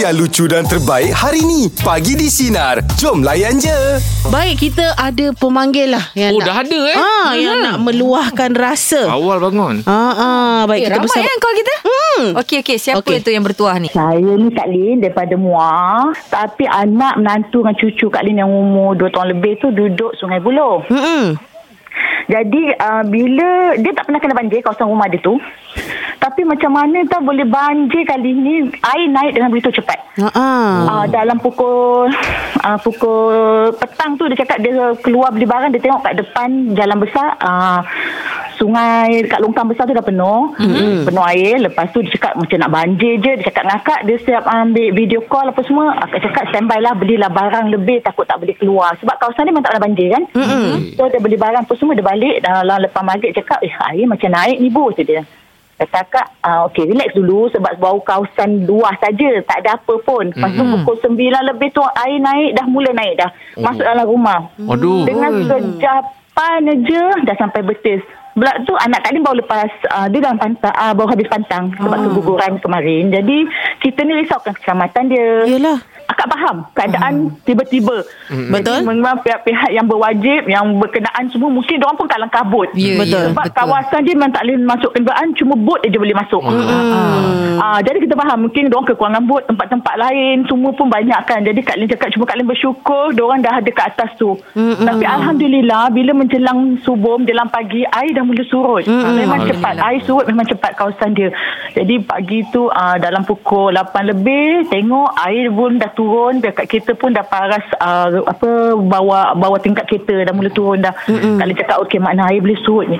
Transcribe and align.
yang 0.00 0.16
lucu 0.16 0.48
dan 0.48 0.64
terbaik 0.64 1.12
hari 1.12 1.44
ni. 1.44 1.68
Pagi 1.78 2.16
di 2.16 2.24
Sinar. 2.26 2.80
Jom 2.96 3.20
layan 3.20 3.60
je. 3.60 4.00
Baik, 4.26 4.56
kita 4.62 4.96
ada 4.96 5.28
pemanggil 5.34 5.92
lah. 5.92 6.08
Yang 6.14 6.32
Oh, 6.32 6.38
nak, 6.38 6.46
dah 6.46 6.56
ada, 6.58 6.80
eh? 6.86 6.96
Ah, 6.96 7.30
yang 7.34 7.56
nak 7.60 7.76
meluahkan 7.78 8.50
rasa. 8.50 9.04
Awal 9.06 9.36
bangun. 9.38 9.84
Ah, 9.84 9.92
ah, 9.92 10.58
baik 10.64 10.80
Eh, 10.80 10.84
kita 10.86 10.96
ramai 10.96 11.04
bersama. 11.04 11.26
kan 11.26 11.36
call 11.38 11.54
kita? 11.54 11.74
Hmm. 11.82 12.24
Okey, 12.34 12.56
okey. 12.60 12.76
Siapa 12.78 12.98
Okey. 12.98 13.20
tu 13.20 13.28
yang 13.28 13.44
bertuah 13.44 13.76
ni? 13.76 13.88
Saya 13.90 14.16
ni 14.32 14.48
Kak 14.48 14.66
Lin 14.66 14.96
daripada 14.98 15.36
Muar. 15.36 16.16
Tapi 16.26 16.64
anak 16.64 17.14
menantu 17.16 17.60
dengan 17.60 17.76
cucu 17.76 18.06
Kak 18.08 18.24
Lin 18.24 18.36
yang 18.38 18.48
umur 18.48 18.96
2 18.96 19.04
tahun 19.06 19.28
lebih 19.30 19.52
tu 19.58 19.68
duduk 19.68 20.16
Sungai 20.16 20.40
Buloh. 20.40 20.80
Hmm. 20.86 21.36
Jadi 22.30 22.62
uh, 22.78 23.02
bila 23.06 23.74
dia 23.80 23.92
tak 23.96 24.06
pernah 24.06 24.20
kena 24.22 24.38
banjir 24.38 24.62
kawasan 24.62 24.86
rumah 24.86 25.10
dia 25.10 25.18
tu. 25.18 25.36
Tapi 26.20 26.44
macam 26.44 26.76
mana 26.76 27.00
tak 27.08 27.24
boleh 27.24 27.48
banjir 27.48 28.04
kali 28.04 28.30
ni 28.36 28.54
air 28.70 29.08
naik 29.08 29.32
dengan 29.34 29.48
begitu 29.48 29.80
cepat. 29.80 29.98
Ah. 30.36 30.84
Uh, 30.84 31.04
dalam 31.08 31.40
pukul 31.40 32.12
uh, 32.60 32.78
pukul 32.84 33.72
petang 33.78 34.20
tu 34.20 34.28
dia 34.28 34.36
cakap 34.44 34.60
dia 34.60 34.92
keluar 35.00 35.32
beli 35.32 35.48
barang 35.48 35.72
dia 35.72 35.80
tengok 35.80 36.04
kat 36.04 36.14
depan 36.20 36.76
jalan 36.76 36.98
besar 37.00 37.34
uh, 37.40 37.80
sungai 38.60 39.24
dekat 39.24 39.40
longkang 39.40 39.72
besar 39.72 39.88
tu 39.88 39.96
dah 39.96 40.04
penuh 40.04 40.52
mm-hmm. 40.60 41.08
penuh 41.08 41.24
air 41.32 41.56
lepas 41.64 41.88
tu 41.96 42.04
dia 42.04 42.12
cakap 42.12 42.36
macam 42.36 42.60
nak 42.60 42.70
banjir 42.76 43.16
je 43.16 43.32
dia 43.40 43.44
cakap 43.48 43.64
dengan 43.64 43.78
akak 43.80 44.00
dia 44.04 44.16
siap 44.20 44.44
ambil 44.44 44.88
video 44.92 45.20
call 45.24 45.48
apa 45.48 45.60
semua 45.64 45.96
akak 46.04 46.20
cakap 46.28 46.44
standby 46.52 46.76
lah 46.84 46.92
belilah 46.92 47.32
barang 47.32 47.72
lebih 47.72 48.04
takut 48.04 48.28
tak 48.28 48.36
boleh 48.36 48.52
keluar 48.60 48.92
sebab 49.00 49.16
kawasan 49.16 49.48
ni 49.48 49.56
memang 49.56 49.64
tak 49.64 49.72
pernah 49.72 49.86
banjir 49.88 50.08
kan 50.12 50.22
mm-hmm. 50.36 50.92
so 50.92 51.08
dia 51.08 51.20
beli 51.24 51.40
barang 51.40 51.62
apa 51.64 51.74
semua 51.80 51.89
dia 51.94 52.06
balik 52.06 52.36
dalam 52.42 52.78
lepas 52.82 53.02
maghrib 53.02 53.34
cakap 53.34 53.60
eh 53.62 53.74
air 53.92 54.06
macam 54.06 54.30
naik 54.32 54.56
ni 54.58 54.68
bu 54.70 54.90
kata 54.90 55.02
dia 55.02 55.22
Kata 55.80 56.04
akak, 56.04 56.26
uh, 56.44 56.68
okey 56.68 56.92
relax 56.92 57.16
dulu 57.16 57.48
sebab 57.56 57.80
bau 57.80 58.04
kawasan 58.04 58.68
luar 58.68 59.00
saja, 59.00 59.40
tak 59.48 59.64
ada 59.64 59.80
apa 59.80 59.96
pun. 60.04 60.28
Lepas 60.28 60.52
tu 60.52 60.60
pukul 60.60 61.16
9 61.16 61.48
lebih 61.56 61.72
tu 61.72 61.80
air 61.80 62.20
naik, 62.20 62.52
dah 62.52 62.68
mula 62.68 62.92
naik 62.92 63.16
dah. 63.16 63.32
Masuk 63.56 63.80
dalam 63.80 64.04
rumah. 64.04 64.52
Aduh. 64.60 65.08
Dengan 65.08 65.40
sejapan 65.40 66.68
aja 66.68 67.02
dah 67.24 67.36
sampai 67.40 67.64
betis. 67.64 68.04
Belak 68.36 68.60
tu 68.68 68.76
anak 68.76 69.08
Kak 69.08 69.16
Lim 69.16 69.24
baru 69.24 69.40
lepas 69.40 69.72
uh, 69.88 70.06
dia 70.12 70.20
dalam 70.20 70.36
pantang 70.36 70.74
uh, 70.76 70.92
baru 70.92 71.16
habis 71.16 71.32
pantang 71.32 71.72
sebab 71.72 71.98
keguguran 72.12 72.52
kemarin. 72.60 73.08
Jadi 73.08 73.38
kita 73.80 74.04
ni 74.04 74.20
risaukan 74.20 74.52
keselamatan 74.60 75.04
dia. 75.08 75.28
Yelah. 75.48 75.80
Akak 76.10 76.26
faham 76.26 76.66
keadaan 76.74 77.14
tiba-tiba. 77.46 78.02
Betul. 78.26 78.82
Jadi 78.82 78.90
memang 78.90 79.22
pihak-pihak 79.22 79.70
yang 79.70 79.86
berwajib 79.86 80.50
yang 80.50 80.66
berkenaan 80.74 81.30
semua 81.30 81.46
mungkin 81.54 81.78
dia 81.78 81.86
orang 81.86 81.98
pun 81.98 82.08
kalang 82.10 82.32
kabut. 82.32 82.68
Ya, 82.74 82.98
Betul. 82.98 83.30
ya, 83.30 83.30
Sebab 83.30 83.46
kawasan 83.54 84.00
dia 84.02 84.14
memang 84.18 84.34
tak 84.34 84.42
boleh 84.42 84.58
masuk 84.66 84.90
kenderaan 84.90 85.28
cuma 85.38 85.54
bot 85.54 85.78
je 85.86 85.94
boleh 85.94 86.16
masuk. 86.18 86.42
Hmm. 86.42 87.62
Ah, 87.62 87.78
jadi 87.78 88.02
kita 88.02 88.18
faham 88.18 88.48
mungkin 88.48 88.66
dia 88.66 88.74
orang 88.74 88.88
kekurangan 88.90 89.22
bot 89.30 89.42
tempat-tempat 89.46 89.94
lain 89.94 90.36
semua 90.50 90.70
pun 90.74 90.90
banyak 90.90 91.20
kan. 91.30 91.40
Jadi 91.46 91.60
Kak 91.62 91.76
Lin 91.78 91.86
cakap 91.86 92.08
cuma 92.10 92.24
Kak 92.26 92.36
Lin 92.40 92.46
bersyukur 92.50 93.04
dia 93.14 93.22
orang 93.22 93.40
dah 93.44 93.54
ada 93.62 93.70
kat 93.70 93.86
atas 93.94 94.10
tu. 94.18 94.34
Hmm. 94.56 94.82
Tapi 94.82 95.04
alhamdulillah 95.06 95.94
bila 95.94 96.12
menjelang 96.16 96.80
subuh 96.82 97.20
menjelang 97.20 97.52
pagi 97.52 97.86
air 97.86 98.10
dah 98.16 98.24
mula 98.26 98.42
surut. 98.50 98.82
Hmm. 98.82 99.14
Memang 99.14 99.46
cepat 99.46 99.76
air 99.78 100.00
surut 100.02 100.26
memang 100.26 100.48
cepat 100.48 100.74
kawasan 100.74 101.14
dia. 101.14 101.30
Jadi 101.76 102.02
pagi 102.02 102.42
tu 102.50 102.66
ah, 102.72 102.96
dalam 102.98 103.22
pukul 103.22 103.76
8 103.76 104.10
lebih 104.10 104.66
tengok 104.72 105.14
air 105.28 105.46
pun 105.52 105.76
dah 105.76 105.90
turun 106.00 106.40
dekat 106.40 106.64
kereta 106.64 106.96
pun 106.96 107.12
dah 107.12 107.20
paras 107.22 107.60
ah, 107.76 108.08
apa 108.24 108.72
bawa 108.72 109.36
bawa 109.36 109.60
tingkat 109.60 109.84
kereta 109.84 110.24
dah 110.24 110.32
mula 110.32 110.48
turun 110.48 110.80
dah. 110.80 110.96
Hmm. 111.04 111.36
Kak 111.36 111.44
Lin 111.44 111.56
cakap 111.58 111.76
okey 111.84 112.00
makna 112.00 112.32
air 112.32 112.40
boleh 112.40 112.56
surut 112.64 112.88
ni. 112.88 112.96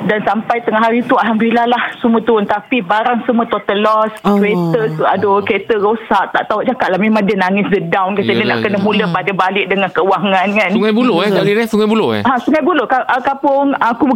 Dan 0.00 0.24
sampai 0.24 0.64
tengah 0.64 0.80
hari 0.80 1.04
tu 1.04 1.12
Alhamdulillah 1.12 1.68
lah 1.68 1.92
Semua 2.00 2.24
turun 2.24 2.48
Tapi 2.48 2.80
barang 2.80 3.28
semua 3.28 3.44
total 3.44 3.84
loss 3.84 4.08
Allah. 4.24 4.40
Kereta 4.40 4.80
tu 4.96 5.04
Aduh 5.04 5.44
kereta 5.44 5.76
rosak 5.76 6.32
Tak 6.32 6.48
tahu 6.48 6.64
cakap 6.64 6.88
lah 6.88 6.96
Memang 6.96 7.20
dia 7.20 7.36
nangis 7.36 7.68
Dia 7.68 7.84
down 7.84 8.16
Kata 8.16 8.32
dia 8.32 8.48
nak 8.48 8.64
kena 8.64 8.80
mula 8.80 9.04
Pada 9.12 9.28
balik 9.36 9.68
dengan 9.68 9.92
keuangan 9.92 10.56
kan 10.56 10.72
Sungai 10.72 10.96
Buloh 10.96 11.20
eh. 11.20 11.28
Kak 11.28 11.44
Lin 11.44 11.60
eh. 11.60 11.68
Sungai 11.68 11.84
Buloh 11.84 12.16
eh. 12.16 12.24
Ha, 12.24 12.40
Sungai 12.40 12.64
Buloh 12.64 12.88
ka- 12.88 13.04
ah, 13.04 13.20
Kapung 13.20 13.76
Aku 13.76 14.08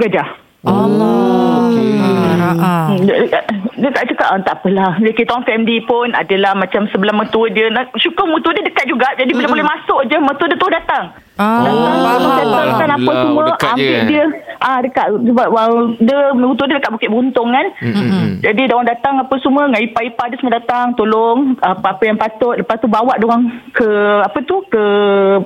bergajah 0.64 2.34
Ah. 2.54 2.86
Hmm, 2.92 3.04
dia, 3.04 3.16
dia, 3.28 3.41
dia 3.76 3.91
tak 3.91 4.04
cakap 4.14 4.28
ah, 4.30 4.41
tak 4.41 4.54
apalah. 4.62 4.92
Dia 5.00 5.12
kita 5.12 5.34
orang 5.34 5.48
family 5.48 5.82
pun 5.84 6.12
adalah 6.14 6.52
macam 6.54 6.86
sebelah 6.92 7.14
mertua 7.16 7.50
dia. 7.50 7.69
Nak, 7.72 7.97
syukur 7.98 8.28
mertua 8.30 8.54
dia 8.56 8.64
dekat 8.64 8.86
juga. 8.88 9.10
Jadi 9.19 9.32
bila 9.34 9.48
boleh 9.50 9.66
masuk 9.66 10.06
je 10.06 10.16
mertua 10.20 10.47
dia 10.48 10.60
tu 10.60 10.69
datang 10.70 11.04
Ah, 11.34 11.67
Datang, 11.67 11.99
faham. 11.99 12.31
settlekan 12.39 12.91
apa 12.95 12.95
Alhamdulillah, 12.95 13.22
semua 13.27 13.43
dekat 13.50 13.75
je, 13.75 13.75
ambil 13.75 13.91
eh? 13.91 14.05
dia 14.06 14.25
ah 14.62 14.78
dekat 14.78 15.06
sebab 15.19 15.47
well, 15.50 15.75
dia 15.99 16.19
mertua 16.31 16.65
dia 16.71 16.77
dekat 16.78 16.93
Bukit 16.95 17.11
Buntung 17.11 17.49
kan? 17.50 17.67
Mm-mm. 17.83 18.27
jadi 18.39 18.61
dia 18.71 18.75
orang 18.78 18.87
datang 18.87 19.15
apa 19.19 19.34
semua 19.43 19.67
dengan 19.67 19.83
ipar-ipar 19.83 20.31
dia 20.31 20.39
semua 20.39 20.55
datang 20.62 20.94
tolong 20.94 21.59
apa-apa 21.59 22.03
yang 22.06 22.15
patut. 22.15 22.55
Lepas 22.55 22.78
tu 22.78 22.87
bawa 22.87 23.19
dia 23.19 23.27
orang 23.27 23.50
ke 23.75 23.89
apa 24.23 24.39
tu 24.47 24.62
ke 24.71 24.84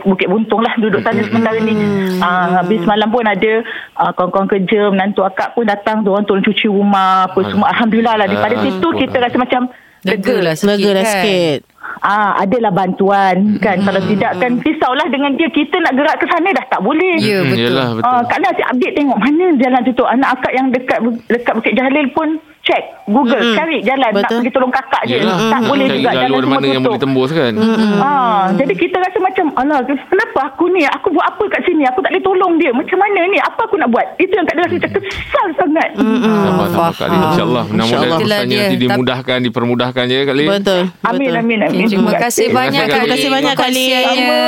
Bukit 0.04 0.28
Buntung 0.28 0.60
lah 0.60 0.76
duduk 0.76 1.00
sana 1.00 1.24
sementara 1.24 1.56
ni. 1.56 1.72
Ah, 2.20 2.60
habis 2.60 2.84
malam 2.84 3.08
pun 3.08 3.24
ada 3.24 3.64
ah, 3.96 4.12
kawan-kawan 4.12 4.44
kerja 4.44 4.92
menantu 4.92 5.24
akak 5.24 5.56
pun 5.56 5.64
datang 5.64 6.04
dia 6.04 6.12
orang 6.12 6.28
tolong 6.28 6.44
cuci 6.44 6.68
rumah 6.68 7.32
apa 7.32 7.48
semua. 7.48 7.72
Alhamdulillah. 7.72 8.14
Lah 8.20 8.26
daripada 8.28 8.60
situ 8.60 8.88
kita 8.92 9.24
rasa 9.24 9.40
macam 9.40 9.72
Lega 10.06 10.36
lah 10.38 10.54
sikit 10.54 10.78
Lega 10.78 10.90
dah 10.94 11.04
kan? 11.04 11.58
Ah, 12.00 12.38
adalah 12.38 12.70
bantuan 12.70 13.58
kan. 13.58 13.80
Kalau 13.80 14.00
tidak 14.06 14.32
kan 14.38 14.50
risaulah 14.60 15.06
dengan 15.08 15.34
dia 15.34 15.48
kita 15.48 15.76
nak 15.78 15.94
gerak 15.94 16.16
ke 16.18 16.26
sana 16.26 16.48
dah 16.50 16.64
tak 16.68 16.80
boleh. 16.80 17.18
Ya, 17.18 17.42
Hmm, 17.42 17.50
betul. 17.50 17.64
Yelah 17.72 17.88
betul. 17.94 18.08
Ah, 18.08 18.22
Kak 18.24 18.38
Lia 18.38 18.48
asyik 18.50 18.68
update 18.68 18.94
tengok 18.94 19.18
mana 19.18 19.44
jalan 19.56 19.80
tu 19.82 19.92
tu. 19.92 20.04
Anak 20.04 20.28
akak 20.38 20.52
yang 20.52 20.66
dekat 20.70 20.98
dekat 21.26 21.52
Bukit 21.54 21.74
Jalil 21.74 22.06
pun 22.12 22.28
check 22.68 22.84
Google 23.08 23.40
Mm-mm. 23.40 23.56
cari 23.56 23.80
jalan 23.80 24.10
nak 24.12 24.20
Betul. 24.20 24.36
pergi 24.38 24.52
tolong 24.52 24.68
kakak 24.68 25.02
je. 25.08 25.16
Yelah. 25.16 25.38
Tak 25.48 25.60
boleh 25.64 25.86
Cari 25.88 25.96
juga 25.96 26.10
jalan 26.12 26.28
semua 26.28 26.44
mana 26.52 26.66
yang 26.68 26.74
tutup. 26.76 26.84
boleh 26.84 27.00
tembus 27.00 27.30
kan. 27.32 27.52
Ah, 27.98 28.42
jadi 28.52 28.74
kita 28.76 28.96
rasa 29.00 29.18
macam 29.18 29.46
alah 29.56 29.80
kenapa 29.82 30.40
aku 30.46 30.64
ni 30.68 30.84
aku 30.84 31.08
buat 31.08 31.24
apa 31.24 31.42
kat 31.48 31.60
sini 31.64 31.82
aku 31.82 31.98
tak 31.98 32.12
boleh 32.12 32.20
tolong 32.22 32.52
dia 32.60 32.70
macam 32.70 32.98
mana 33.00 33.20
ni 33.26 33.38
apa 33.40 33.60
aku 33.64 33.74
nak 33.74 33.88
buat 33.88 34.04
itu 34.18 34.28
yang 34.30 34.44
Lia 34.44 34.60
rasa 34.60 34.74
macam 34.76 34.90
kesal 35.00 35.46
sangat 35.56 35.88
Sabar 35.96 36.66
sabar 36.68 36.92
Kak 36.92 37.08
Lin. 37.08 37.20
InsyaAllah. 37.24 37.64
Mudah-mudahan 37.64 38.08
InsyaAllah. 38.12 38.38
nanti 38.44 38.54
dia. 38.54 38.68
dimudahkan, 38.76 39.38
dipermudahkan 39.40 40.04
je 40.04 40.18
Kak 40.22 40.36
Lin. 40.36 40.48
Betul. 40.50 40.82
amin 41.00 41.18
betul. 41.24 41.40
amin 41.40 41.58
amin 41.64 41.86
Terima 41.88 42.12
kasih 42.12 42.44
Terima 42.44 42.58
banyak 42.60 42.84
kasih, 42.84 42.92
Kak 42.92 42.98
Terima 42.98 43.14
kasih 43.14 43.28
banyak, 43.30 43.54
Kak 43.54 43.70
Lin. 43.70 43.88
Perkongsiannya. 43.88 44.44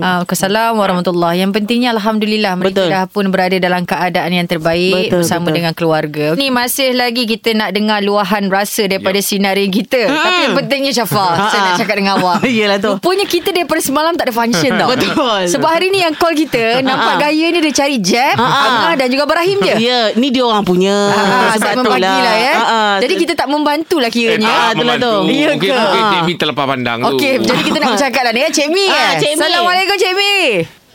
Ah, 0.00 0.20
Assalamualaikum 0.22 0.78
warahmatullahi. 0.78 1.36
Yang 1.38 1.50
pentingnya 1.52 1.90
alhamdulillah 1.92 2.52
mereka 2.54 2.76
Betul. 2.80 2.88
dah 2.90 3.04
pun 3.06 3.24
berada 3.28 3.56
dalam 3.56 3.82
keadaan 3.82 4.30
yang 4.30 4.46
terbaik 4.46 5.08
Betul, 5.08 5.20
bersama 5.20 5.48
betul. 5.48 5.56
dengan 5.56 5.72
keluarga. 5.72 6.26
Ni 6.36 6.48
masih 6.48 6.92
lagi 6.92 7.24
kita 7.24 7.39
nak 7.50 7.70
dengar 7.70 7.98
luahan 7.98 8.46
rasa 8.46 8.84
daripada 8.84 9.16
sinarin 9.18 9.68
kita. 9.68 10.04
Tapi 10.06 10.40
yang 10.42 10.54
pentingnya 10.54 10.92
Syafa, 10.92 11.26
saya 11.50 11.60
nak 11.62 11.74
cakap 11.76 11.94
dengan 11.94 12.14
awak. 12.16 12.44
Yelah 12.50 12.76
tu. 12.76 12.92
Rupanya 12.94 13.24
kita 13.24 13.48
daripada 13.50 13.80
semalam 13.80 14.12
tak 14.12 14.28
ada 14.28 14.34
function 14.34 14.70
tau. 14.74 14.88
Betul. 14.90 15.48
Sebab 15.48 15.68
hari 15.68 15.88
ni 15.88 16.00
yang 16.00 16.12
call 16.12 16.34
kita 16.34 16.60
nampak 16.86 17.16
gaya 17.20 17.46
ni 17.48 17.58
dia 17.60 17.72
cari 17.74 17.96
Jeb. 17.96 18.36
Angah 18.36 18.94
dan 18.94 19.08
juga 19.08 19.24
Barahim 19.24 19.58
je. 19.58 19.74
Ya, 19.80 20.12
ni 20.14 20.28
dia 20.28 20.42
orang 20.42 20.62
punya. 20.62 21.08
Ah, 21.10 21.54
Sebab 21.54 21.80
tu 21.80 21.90
pagi 21.90 22.02
lah 22.02 22.36
ya. 22.36 22.54
Ah, 22.54 22.64
ah. 22.68 22.94
Jadi 22.98 23.14
kita 23.16 23.32
tak 23.34 23.46
membantu 23.46 23.96
lah 23.96 24.06
Eh, 24.06 24.12
kiranya. 24.12 24.50
tak 24.68 24.76
itulah 24.76 24.96
tu. 24.96 25.14
Ya 25.26 25.48
Mungkin, 25.50 25.70
ke? 25.70 25.78
mungkin 25.78 26.02
Ah. 26.02 26.10
Cik 26.10 26.22
Mi 26.22 26.32
terlepas 26.34 26.66
pandang 26.66 26.98
tu. 27.00 27.14
Okey, 27.14 27.32
jadi 27.40 27.60
kita 27.62 27.76
nak 27.78 27.88
bercakap 27.94 28.22
lah 28.22 28.32
ni 28.32 28.40
ya. 28.40 28.48
Cik 28.50 28.68
Mi 28.68 28.84
Ah. 28.84 29.14
Cik 29.16 29.30
Mi. 29.30 29.40
Assalamualaikum 29.40 29.96
Cik 29.96 30.12
Mi. 30.12 30.34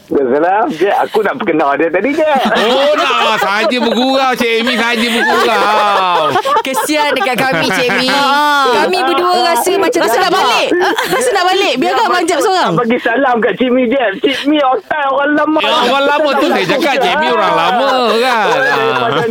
Salam. 0.06 0.70
Je, 0.70 0.86
aku 0.86 1.26
nak 1.26 1.42
perkenal 1.42 1.74
dia 1.82 1.90
tadi 1.90 2.14
je. 2.14 2.30
Oh 2.62 2.94
nak 2.94 3.42
saja 3.42 3.78
bergurau 3.82 4.38
Cik 4.38 4.62
Mi 4.62 4.78
saja 4.78 5.08
bergurau. 5.10 6.30
Kesian 6.62 7.10
dekat 7.18 7.42
kami 7.42 7.66
Cik 7.74 7.90
Mi. 7.98 8.10
Ah. 8.26 8.86
Kami 8.86 8.98
berdua 8.98 9.54
rasa 9.54 9.78
macam 9.78 10.02
Rasa 10.02 10.18
nak 10.18 10.34
balik. 10.34 10.74
Rasa 11.14 11.30
nak 11.30 11.46
balik. 11.46 11.74
Biar 11.78 11.94
Abang 12.02 12.26
Jeb 12.26 12.42
seorang. 12.42 12.74
Bagi 12.74 12.98
salam 12.98 13.38
kat 13.38 13.54
Cik 13.58 13.70
Mi 13.70 13.86
je. 13.90 14.06
Cik 14.22 14.46
otak 14.62 15.06
orang 15.10 15.34
lama. 15.38 15.60
Ya, 15.62 15.74
orang 15.90 16.06
lama 16.06 16.30
tu 16.38 16.48
saya 16.50 16.66
cakap 16.66 16.96
Cik 17.02 17.16
Mi 17.22 17.28
orang 17.30 17.54
lama 17.54 17.90
kan. 18.18 18.46
Ah. 18.50 19.22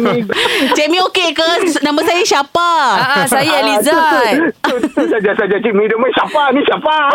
Cik 0.74 0.86
Mi 0.90 0.98
okey 1.10 1.28
ke? 1.34 1.48
Nama 1.82 2.00
saya. 2.02 2.22
Ah, 2.34 3.22
ah, 3.22 3.26
saya 3.26 3.62
Elizad. 3.62 4.50
Tu 4.62 4.74
saja-saja 4.94 5.56
Cik. 5.58 5.72
Dia 5.74 5.96
main 5.98 6.12
siapa 6.14 6.42
ni 6.54 6.60
siapa? 6.66 6.96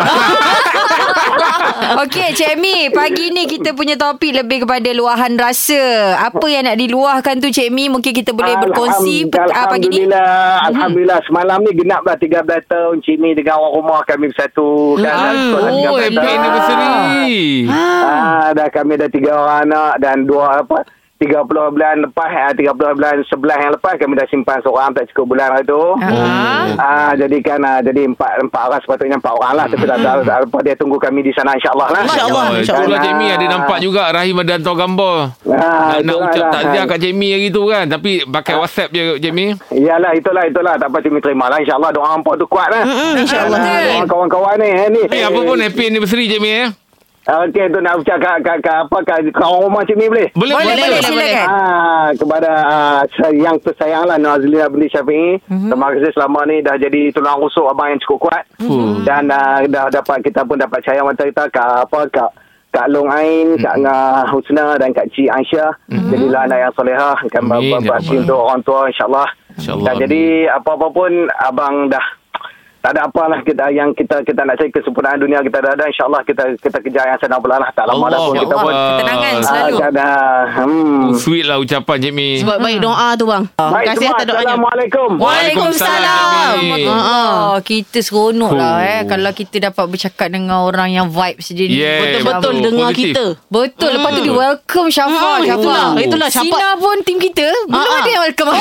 Okey 2.06 2.28
Cik 2.36 2.54
Mi, 2.60 2.92
pagi 2.92 3.32
ni 3.34 3.49
kita 3.50 3.74
punya 3.74 3.98
topik 3.98 4.30
lebih 4.30 4.62
kepada 4.62 4.86
luahan 4.94 5.34
rasa. 5.34 6.14
Apa 6.22 6.46
yang 6.46 6.70
nak 6.70 6.78
diluahkan 6.78 7.42
tu 7.42 7.50
Cik 7.50 7.74
Mi? 7.74 7.90
Mungkin 7.90 8.14
kita 8.14 8.30
boleh 8.30 8.54
berkongsi 8.62 9.26
pet- 9.26 9.50
ah, 9.50 9.66
pagi 9.66 9.90
ni. 9.90 10.06
Alhamdulillah. 10.06 10.70
Alhamdulillah. 10.70 11.18
Semalam 11.26 11.58
ni 11.66 11.72
genap 11.74 12.06
dah 12.06 12.14
13 12.14 12.46
tahun 12.70 12.94
Cik 13.02 13.16
Mi 13.18 13.34
dengan 13.34 13.58
orang 13.58 13.74
rumah 13.74 14.00
kami 14.06 14.30
bersatu. 14.30 14.94
Kan? 15.02 15.34
Hmm. 15.34 15.90
Oh, 15.90 15.98
13 15.98 16.14
happy 16.14 16.28
anniversary. 16.30 17.42
Ah, 17.66 18.54
dah 18.54 18.68
kami 18.70 18.94
ada 18.94 19.10
tiga 19.10 19.34
orang 19.34 19.58
anak 19.66 19.92
dan 19.98 20.22
dua 20.22 20.62
apa? 20.62 20.86
30 21.20 21.52
bulan 21.52 22.00
lepas 22.08 22.32
ah, 22.32 22.56
30 22.56 22.96
bulan 22.96 23.20
11 23.20 23.28
yang 23.60 23.72
lepas 23.76 23.92
kami 24.00 24.16
dah 24.16 24.24
simpan 24.32 24.56
seorang 24.64 24.96
tak 24.96 25.04
cukup 25.12 25.36
bulan 25.36 25.52
hari 25.52 25.68
tu. 25.68 25.76
Ah. 26.00 26.72
Ah 26.80 27.12
jadi 27.12 27.36
kan 27.44 27.60
ah, 27.60 27.84
jadi 27.84 28.08
empat 28.08 28.40
empat 28.40 28.62
orang 28.72 28.80
sepatutnya 28.80 29.20
empat 29.20 29.36
orang 29.36 29.52
lah 29.52 29.66
tapi 29.68 29.84
tak 29.84 30.00
tahu 30.00 30.20
tak 30.24 30.36
apa 30.48 30.58
dia 30.64 30.74
tunggu 30.80 30.96
kami 30.96 31.20
di 31.20 31.28
sana 31.36 31.52
insyaallah 31.60 31.88
lah. 31.92 32.00
Insya-Allah. 32.08 32.44
itulah 32.64 32.98
Cik 33.04 33.14
Mi 33.20 33.26
ada 33.28 33.44
nampak 33.52 33.78
juga 33.84 34.08
Rahim 34.08 34.40
ada 34.40 34.52
hantar 34.56 34.74
gambar. 34.80 35.16
Ah, 35.44 36.00
nak, 36.00 36.08
nak 36.08 36.16
ucap 36.24 36.40
lah. 36.40 36.52
takziah 36.56 36.84
kat 36.88 36.98
Cik 37.04 37.12
Mi 37.12 37.28
hari 37.36 37.48
tu 37.52 37.62
kan. 37.68 37.84
Tapi 37.84 38.12
pakai 38.24 38.54
WhatsApp 38.56 38.88
je 38.88 39.02
Cik 39.20 39.32
Mi. 39.36 39.52
Iyalah 39.76 40.16
itulah 40.16 40.48
itulah 40.48 40.80
tak 40.80 40.88
apa 40.88 41.04
kami 41.04 41.20
terima 41.20 41.52
lah 41.52 41.60
insyaallah 41.60 41.92
doa 41.92 42.16
hangpa 42.16 42.32
tu 42.40 42.48
kuat 42.48 42.72
lah. 42.72 42.80
Mm, 42.80 43.28
InsyaAllah. 43.28 43.60
Ah, 43.60 43.80
doa 43.84 44.04
kawan-kawan 44.08 44.56
ni 44.56 44.68
eh, 44.72 44.88
ni. 44.88 45.02
Eh, 45.04 45.28
apa 45.28 45.36
pun 45.36 45.60
happy 45.60 45.84
anniversary 45.92 46.32
Cik 46.32 46.40
Mi 46.40 46.64
eh. 46.64 46.72
Okey 47.20 47.68
tu 47.68 47.78
nak 47.78 48.00
ucap 48.00 48.16
kat 48.16 48.40
kat 48.40 48.58
kat 48.58 48.76
apa 48.80 48.96
kat 49.04 49.18
kawan 49.30 49.68
rumah 49.68 49.84
Cik 49.84 49.92
Mi 49.94 50.08
boleh? 50.08 50.32
Boleh, 50.32 50.54
Boleh, 50.56 50.72
boleh. 50.72 50.88
boleh, 50.88 51.02
silakan. 51.04 51.46
Ah, 51.46 52.06
kepada 52.16 52.50
ah, 52.64 53.00
yang 53.28 53.60
tersayang 53.60 54.04
lah 54.04 54.16
Nazlina 54.16 54.66
binti 54.66 54.88
Syafi'i. 54.88 55.36
Mhm. 55.44 55.68
Terima 55.68 55.92
kasih 55.92 56.12
selama 56.12 56.48
ni 56.48 56.64
dah 56.64 56.80
jadi 56.80 57.12
tulang 57.12 57.36
rusuk 57.38 57.68
abang 57.68 57.92
yang 57.92 58.00
cukup 58.00 58.18
kuat. 58.26 58.44
Hmm. 58.56 59.04
Dan 59.04 59.28
ah, 59.28 59.60
dah 59.62 59.92
dapat 59.92 60.24
kita 60.24 60.42
pun 60.42 60.56
dapat 60.56 60.80
sayang 60.80 61.04
mata 61.04 61.22
kita 61.22 61.44
kat 61.46 61.68
apa 61.84 62.00
kat 62.08 62.30
Kak 62.70 62.86
Long 62.86 63.10
Ain, 63.10 63.58
Kak 63.58 63.74
Hmm. 63.74 63.82
Ngah 63.82 64.30
Husna 64.30 64.66
dan 64.78 64.94
Kak 64.94 65.10
Cik 65.10 65.26
Aisyah. 65.28 65.70
Jadilah 65.90 66.46
anak 66.46 66.58
yang 66.60 66.72
solehah. 66.72 67.18
Akan 67.20 67.50
Amin, 67.50 67.82
ya 67.82 67.98
untuk 67.98 68.38
orang 68.38 68.62
tua 68.62 68.86
insyaAllah. 68.86 69.28
InsyaAllah, 69.58 69.84
Dan 69.84 69.94
jadi 70.06 70.22
apa-apa 70.54 70.86
pun 70.88 71.10
abang 71.36 71.90
dah 71.90 72.06
tak 72.80 72.90
ada 72.90 73.04
apalah 73.04 73.38
kita 73.40 73.68
yang 73.68 73.92
kita 73.92 74.20
kita 74.20 74.40
nak 74.40 74.56
cari 74.56 74.70
kesempurnaan 74.70 75.16
dunia 75.16 75.40
kita 75.40 75.58
dah 75.58 75.70
ada 75.70 75.84
insyaallah 75.86 76.20
kita 76.22 76.42
kita 76.56 76.76
kejar 76.80 77.04
yang 77.06 77.18
senang 77.18 77.38
pula 77.38 77.56
lah 77.56 77.70
tak 77.70 77.84
lama 77.84 78.06
dah 78.06 78.18
pun 78.18 78.26
Allah 78.26 78.38
kita 78.38 78.54
pun 78.54 78.66
Allah. 78.66 78.88
Ketenangan 78.90 79.30
ah, 79.30 79.42
selalu. 79.42 79.76
ah, 79.76 80.42
hmm. 80.58 81.00
Sweet 81.14 81.44
lah 81.44 81.56
ucapan 81.56 81.94
Cik 81.98 82.10
Mi. 82.10 82.28
Sebab 82.40 82.56
baik 82.58 82.78
doa 82.80 83.06
tu 83.14 83.24
bang. 83.24 83.42
Terima 83.46 83.70
Baik 83.70 83.86
kasih 83.86 84.00
semua 84.00 84.10
atas 84.10 84.24
doanya. 84.24 84.40
Assalamualaikum 84.40 85.08
Waalaikumsalam. 85.14 86.54
Oh, 86.90 87.54
kita 87.60 87.98
seronok 88.00 88.52
lah 88.52 88.68
Oh. 88.70 88.78
eh 88.80 89.00
kalau 89.04 89.30
kita 89.30 89.56
dapat 89.60 89.84
bercakap 89.86 90.26
dengan 90.28 90.62
orang 90.62 90.88
yang 90.88 91.06
vibe 91.06 91.38
sendiri. 91.38 91.70
Yeah, 91.70 91.98
Betul-betul 92.00 92.50
betul. 92.50 92.62
dengar 92.64 92.88
Positif. 92.88 93.04
kita. 93.10 93.24
Betul. 93.46 93.90
Lepas 93.92 94.10
tu 94.10 94.20
dia 94.22 94.32
welcome 94.32 94.88
Syafa. 94.88 95.10
Hmm, 95.10 95.42
Syafa. 95.42 95.58
itulah, 95.58 95.86
itulah, 95.98 96.28
Syafa. 96.28 96.44
Sina 96.48 96.68
pun 96.76 96.96
tim 97.02 97.16
kita 97.18 97.46
belum 97.66 97.76
Ah, 97.76 97.84
ah. 97.84 97.98
ada 97.98 98.08
yang 98.08 98.22
welcome. 98.24 98.48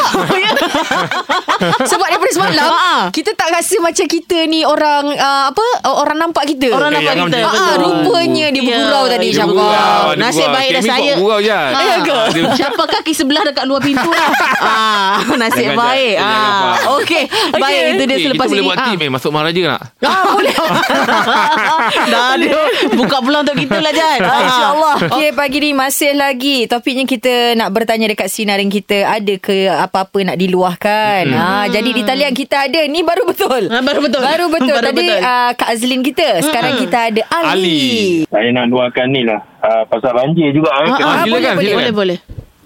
Sebab 1.86 2.08
daripada 2.10 2.32
semalam 2.32 2.70
kita 3.12 3.32
tak 3.34 3.50
rasa 3.50 3.76
macam 3.80 4.06
kita 4.10 4.38
ni 4.46 4.62
orang 4.64 5.06
uh, 5.12 5.44
apa 5.48 5.66
orang 5.88 6.18
nampak 6.20 6.44
kita. 6.48 6.70
Orang 6.72 6.90
Eh, 6.90 6.96
nampak 6.98 7.14
kita. 7.24 7.38
Ah, 7.40 7.54
ah, 7.54 7.74
rupanya 7.78 8.46
dia 8.48 8.58
Ya, 8.58 8.66
bergurau 8.66 9.04
tadi 9.06 9.28
dia 9.30 9.40
bergurau. 9.40 10.04
dia 10.10 10.20
Nasib 10.20 10.48
baik 10.50 10.70
dah 10.72 10.82
saya. 10.84 10.98
buat 10.98 11.18
gurau 11.20 11.40
je. 11.40 11.54
Ha, 11.54 11.80
Ya 11.80 11.96
ke? 12.02 12.20
Dia- 12.32 12.56
Siapa 12.58 12.84
kaki 12.84 13.12
sebelah 13.14 13.44
dekat 13.44 13.64
luar 13.64 13.80
pintu 13.80 14.10
lah. 14.10 14.30
ah, 14.66 15.14
nasib 15.38 15.70
Jangan, 15.70 15.78
baik. 15.78 16.16
Ah, 16.18 16.26
Pak. 16.26 16.76
okey. 16.98 17.24
Baik, 17.54 17.82
itu 17.88 18.04
dia 18.04 18.12
Eh, 18.12 18.24
selepas 18.26 18.44
kita 18.44 18.52
boleh 18.52 18.60
ini. 18.60 18.68
buat 18.68 18.78
Ah. 18.78 18.86
team 18.86 19.00
eh 19.00 19.10
Masuk 19.10 19.30
Maharaja 19.30 19.62
nak 19.68 19.82
Ah, 20.02 20.24
boleh. 20.34 20.56
Dah 22.10 22.26
ada. 22.36 22.52
Buka 22.92 23.18
peluang 23.20 23.44
untuk 23.44 23.58
kita 23.58 23.78
lah, 23.78 23.92
Jan. 23.92 24.20
Ah, 24.22 24.40
InsyaAllah 24.42 24.96
Okay 25.12 25.32
pagi 25.32 25.58
ni 25.60 25.72
masih 25.72 26.12
lagi 26.14 26.58
Topiknya 26.66 27.06
kita 27.06 27.34
nak 27.54 27.70
bertanya 27.70 28.08
dekat 28.08 28.28
sinarin 28.28 28.68
kita 28.68 29.06
Ada 29.06 29.34
ke 29.38 29.56
apa-apa 29.68 30.20
nak 30.24 30.38
diluahkan 30.38 31.24
hmm. 31.26 31.36
ha, 31.36 31.68
Jadi 31.68 31.90
di 31.92 32.02
talian 32.02 32.34
kita 32.34 32.66
ada 32.66 32.82
Ni 32.86 33.02
baru 33.02 33.24
betul 33.26 33.70
Ah, 33.70 33.82
baru 33.82 33.99
betul. 34.02 34.22
Baru 34.24 34.46
betul 34.52 34.76
Baru 34.76 34.88
Tadi 34.92 35.08
betul. 35.08 35.20
Uh, 35.22 35.52
Kak 35.56 35.70
Azlin 35.72 36.02
kita 36.02 36.28
Sekarang 36.44 36.74
kita 36.80 36.98
ada 37.12 37.22
Ali, 37.32 37.48
Ali. 37.52 37.80
Saya 38.28 38.50
nak 38.56 38.66
luahkan 38.72 39.08
ni 39.12 39.22
lah 39.24 39.40
uh, 39.60 39.84
Pasal 39.88 40.12
banjir 40.16 40.50
juga 40.52 40.72
eh. 40.84 40.90
Ah, 40.90 41.24
ah, 41.24 41.26
boleh, 41.28 41.52
boleh, 41.54 41.54
silakan. 41.60 41.78
boleh, 41.78 41.94
boleh. 41.94 42.18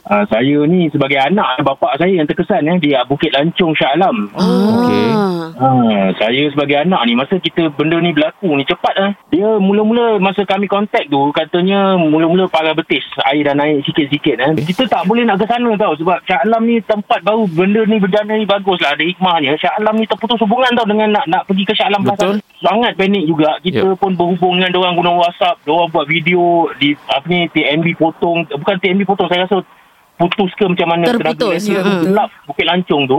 Uh, 0.05 0.23
Saya 0.25 0.57
ni 0.63 0.87
sebagai 0.89 1.17
anak 1.17 1.61
Bapak 1.61 1.95
saya 1.95 2.11
yang 2.11 2.25
terkesan 2.25 2.65
eh, 2.65 2.77
Di 2.77 2.91
Bukit 3.05 3.31
Lancung 3.31 3.71
Shah 3.73 3.93
Alam 3.93 4.29
Okey. 4.33 5.07
uh, 5.55 6.07
Saya 6.15 6.43
sebagai 6.49 6.77
anak 6.79 7.01
ni 7.03 7.13
Masa 7.13 7.37
kita 7.37 7.69
benda 7.71 7.97
ni 7.97 8.11
berlaku 8.11 8.51
ni 8.51 8.63
Cepat 8.63 8.93
lah 8.95 9.11
Dia 9.29 9.57
mula-mula 9.57 10.17
Masa 10.17 10.43
kami 10.43 10.65
kontak 10.65 11.07
tu 11.07 11.31
Katanya 11.31 11.95
Mula-mula 11.95 12.47
pagar 12.47 12.73
betis 12.73 13.03
Air 13.23 13.45
dah 13.45 13.55
naik 13.55 13.83
sikit-sikit 13.83 14.35
eh. 14.37 14.51
Kita 14.59 14.87
tak 14.87 15.03
boleh 15.05 15.23
nak 15.23 15.39
ke 15.39 15.45
sana 15.45 15.71
tau 15.75 15.93
Sebab 15.95 16.23
Shah 16.23 16.43
Alam 16.43 16.65
ni 16.65 16.79
tempat 16.79 17.21
baru 17.21 17.45
Benda 17.45 17.83
ni 17.83 17.97
berjana 17.97 18.33
ni 18.33 18.43
bagus 18.43 18.79
lah 18.79 18.95
Ada 18.95 19.03
hikmahnya 19.03 19.55
Shah 19.55 19.79
Alam 19.79 19.97
ni 19.97 20.05
terputus 20.05 20.39
hubungan 20.39 20.71
tau 20.73 20.85
Dengan 20.85 21.11
nak 21.11 21.25
nak 21.27 21.43
pergi 21.45 21.63
ke 21.63 21.73
Shah 21.73 21.87
Alam 21.87 22.03
Betul. 22.03 22.39
sangat 22.59 22.95
panik 22.95 23.23
juga 23.23 23.59
kita 23.59 23.83
Yep. 23.83 23.99
pun 23.99 24.13
berhubung 24.13 24.55
dengan 24.55 24.79
orang 24.79 24.95
guna 24.95 25.11
WhatsApp 25.19 25.59
orang 25.67 25.91
buat 25.91 26.07
video 26.07 26.39
di 26.77 26.95
apa 27.09 27.25
ni 27.27 27.49
TMB 27.49 27.99
potong 27.99 28.47
bukan 28.47 28.79
TMB 28.79 29.03
potong 29.03 29.27
saya 29.27 29.43
rasa 29.43 29.59
putus 30.13 30.53
ke 30.53 30.63
macam 30.63 30.87
mana 30.87 31.09
Terputus. 31.09 31.63
tenaga 31.63 31.81
Mm-mm. 31.83 32.01
gelap 32.05 32.29
Bukit 32.45 32.65
Lancung 32.65 33.03
tu 33.05 33.17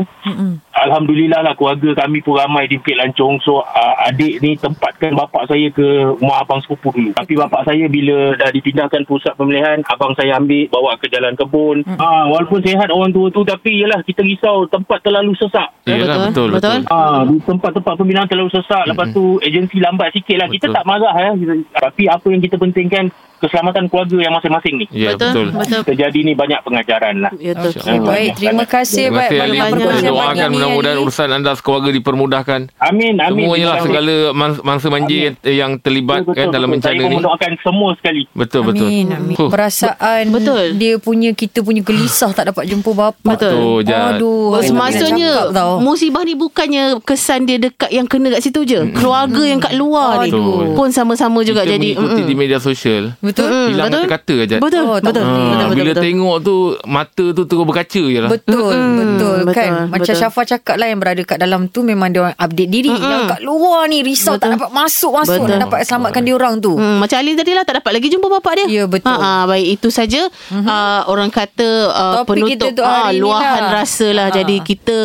Alhamdulillah 0.75 1.41
lah 1.41 1.55
keluarga 1.55 1.91
kami 1.97 2.19
pun 2.21 2.35
ramai 2.35 2.67
di 2.67 2.79
Bukit 2.79 2.95
Lancung 2.95 3.39
so 3.41 3.61
uh, 3.61 3.95
adik 4.05 4.39
ni 4.39 4.55
tempatkan 4.55 5.13
bapak 5.13 5.47
saya 5.47 5.69
ke 5.69 5.85
rumah 6.17 6.41
abang 6.41 6.61
sepupu 6.61 6.91
dulu 6.91 7.11
tapi 7.13 7.35
bapak 7.35 7.63
saya 7.65 7.85
bila 7.87 8.35
dah 8.35 8.49
dipindahkan 8.49 9.03
pusat 9.05 9.35
pemilihan 9.35 9.83
abang 9.87 10.15
saya 10.15 10.37
ambil 10.37 10.67
bawa 10.69 10.95
ke 10.97 11.07
jalan 11.09 11.35
kebun 11.35 11.83
ah 11.97 12.27
walaupun 12.27 12.61
sihat 12.61 12.89
orang 12.89 13.11
tua 13.11 13.29
tu 13.29 13.43
tapi 13.43 13.81
yalah 13.81 14.01
kita 14.01 14.23
risau 14.23 14.67
tempat 14.67 15.03
terlalu 15.03 15.35
sesak 15.35 15.71
Yalah 15.85 16.33
betul 16.33 16.49
Betul. 16.51 16.81
betul. 16.81 16.81
Ah, 16.89 17.23
di 17.25 17.37
tempat-tempat 17.45 17.93
pembinaan 17.95 18.25
terlalu 18.25 18.49
sesak. 18.49 18.89
Lepas 18.89 19.13
tu 19.13 19.37
agensi 19.39 19.77
lambat 19.77 20.17
sikit 20.17 20.41
lah. 20.41 20.49
Kita 20.49 20.67
Betul. 20.67 20.77
tak 20.81 20.85
marah 20.89 21.15
ya. 21.15 21.31
Tapi 21.77 22.03
apa 22.09 22.27
yang 22.33 22.41
kita 22.41 22.57
pentingkan 22.57 23.05
keselamatan 23.45 23.93
keluarga 23.93 24.17
yang 24.19 24.33
masing-masing 24.33 24.75
ni. 24.81 24.87
Ya 24.91 25.13
betul. 25.13 25.53
Betul. 25.53 25.83
Terjadi 25.85 26.19
ni 26.25 26.33
banyak 26.33 26.61
pengajaran 26.65 27.15
lah. 27.21 27.33
Ya, 27.37 27.53
betul. 27.53 27.77
Okay, 27.77 27.99
baik, 28.01 28.31
terima 28.41 28.65
kasih 28.65 29.05
Terima 29.13 29.21
kasih 29.21 29.37
baik 29.37 29.45
Ali. 29.45 29.59
Kita 29.61 30.09
doakan 30.09 30.49
mudah-mudahan 30.51 30.99
urusan 30.99 31.29
anda 31.29 31.53
sekeluarga 31.53 31.91
dipermudahkan. 31.93 32.61
Amin, 32.81 33.15
amin. 33.21 33.45
Semuanya 33.45 33.67
lah 33.67 33.77
Amin. 33.77 33.87
segala 33.91 34.15
mangsa 34.63 34.87
banjir 34.89 35.37
yang 35.45 35.77
terlibat 35.77 36.25
Betul, 36.25 36.33
kan 36.33 36.45
betul, 36.47 36.55
dalam 36.55 36.69
betul. 36.71 36.81
bencana 36.81 36.95
Saya 36.97 37.11
ni. 37.11 37.17
mendoakan 37.21 37.51
semua 37.61 37.91
sekali. 37.99 38.23
Betul 38.33 38.61
betul. 38.65 38.89
Amin, 38.89 39.07
amin. 39.11 39.35
Huh. 39.37 39.51
Perasaan 39.51 40.25
Betul. 40.31 40.63
dia 40.79 40.95
punya 40.97 41.31
kita 41.35 41.61
punya 41.61 41.83
gelisah 41.83 42.31
tak 42.31 42.55
dapat 42.55 42.65
jumpa 42.65 42.91
bapak. 42.95 43.37
Betul. 43.37 43.53
Betul, 43.53 43.79
Jad. 43.85 44.17
Aduh, 44.17 44.47
Oh, 44.55 44.63
saya 44.63 44.93
cakap 45.11 45.51
tau. 45.51 45.73
musibah 45.83 46.23
ni 46.23 46.39
bukannya 46.39 47.03
kesan 47.03 47.43
dia 47.45 47.59
dekat 47.59 47.91
yang 47.91 48.07
kena 48.07 48.31
kat 48.31 48.41
situ 48.41 48.63
je. 48.63 48.87
Keluarga 48.95 49.43
yang 49.43 49.59
kat 49.59 49.75
luar 49.75 50.23
ni 50.23 50.31
Betul. 50.31 50.79
pun 50.79 50.89
sama-sama 50.89 51.43
juga 51.43 51.67
Kita 51.67 51.75
jadi 51.75 51.99
mengikuti 51.99 52.23
mm-mm. 52.23 52.31
di 52.31 52.35
media 52.39 52.59
sosial. 52.63 53.19
Betul. 53.19 53.34
Mm, 53.37 53.67
Hilang 53.67 53.87
betul. 53.89 54.03
kata-kata 54.05 54.37
je. 54.45 54.57
Betul, 54.59 54.83
Oh, 54.85 54.97
tak 54.97 55.11
betul, 55.11 55.23
boleh. 55.23 55.35
betul, 55.35 55.51
betul, 55.59 55.75
bila 55.75 55.91
betul. 55.91 56.05
tengok 56.05 56.37
tu 56.39 56.55
mata 56.87 57.25
tu 57.27 57.43
terus 57.45 57.65
berkaca 57.65 58.03
je 58.05 58.19
lah. 58.19 58.31
Betul, 58.31 58.71
Mm-mm. 58.71 58.95
betul, 58.95 59.39
Betul, 59.43 59.55
kan. 59.55 59.71
Macam 59.87 60.05
betul. 60.07 60.21
Syafa 60.21 60.41
cakap 60.47 60.75
lah 60.77 60.87
yang 60.87 60.99
berada 60.99 61.23
kat 61.23 61.39
dalam 61.39 61.61
tu 61.67 61.81
memang 61.81 62.09
dia 62.09 62.21
orang 62.23 62.37
update 62.37 62.71
diri. 62.71 62.91
Mm-mm. 62.91 63.11
Yang 63.11 63.23
kat 63.29 63.41
luar 63.43 63.81
ni 63.87 63.99
risau 64.01 64.35
tak 64.35 64.47
Betul. 64.47 64.55
dapat 64.55 64.71
masuk-masuk 64.71 65.35
Betul. 65.37 65.51
nak 65.51 65.61
dapat 65.65 65.79
selamatkan 65.83 66.23
dia 66.23 66.35
orang 66.35 66.55
tu. 66.57 66.73
Hmm, 66.75 66.97
macam 66.97 67.17
Alin 67.17 67.35
tadi 67.35 67.51
lah 67.51 67.63
tak 67.63 67.75
dapat 67.77 67.93
lagi 67.93 68.09
jumpa 68.09 68.27
bapak 68.31 68.53
dia. 68.55 68.67
Ya, 68.71 68.85
betul. 68.85 69.11
Ha, 69.11 69.25
ha, 69.37 69.43
baik 69.45 69.67
itu 69.75 69.89
saja. 69.89 70.23
Uh, 70.49 71.01
orang 71.07 71.29
kata 71.29 71.69
uh, 71.87 72.15
Topik 72.21 72.29
penutup 72.37 72.51
kita 72.51 72.67
tu 72.73 72.83
hari 72.83 73.17
ni 73.17 73.21
luahan 73.21 73.63
lah. 73.63 73.73
rasa 73.77 74.07
lah. 74.11 74.27
Ha. 74.29 74.35
Jadi 74.35 74.57
kita 74.61 74.97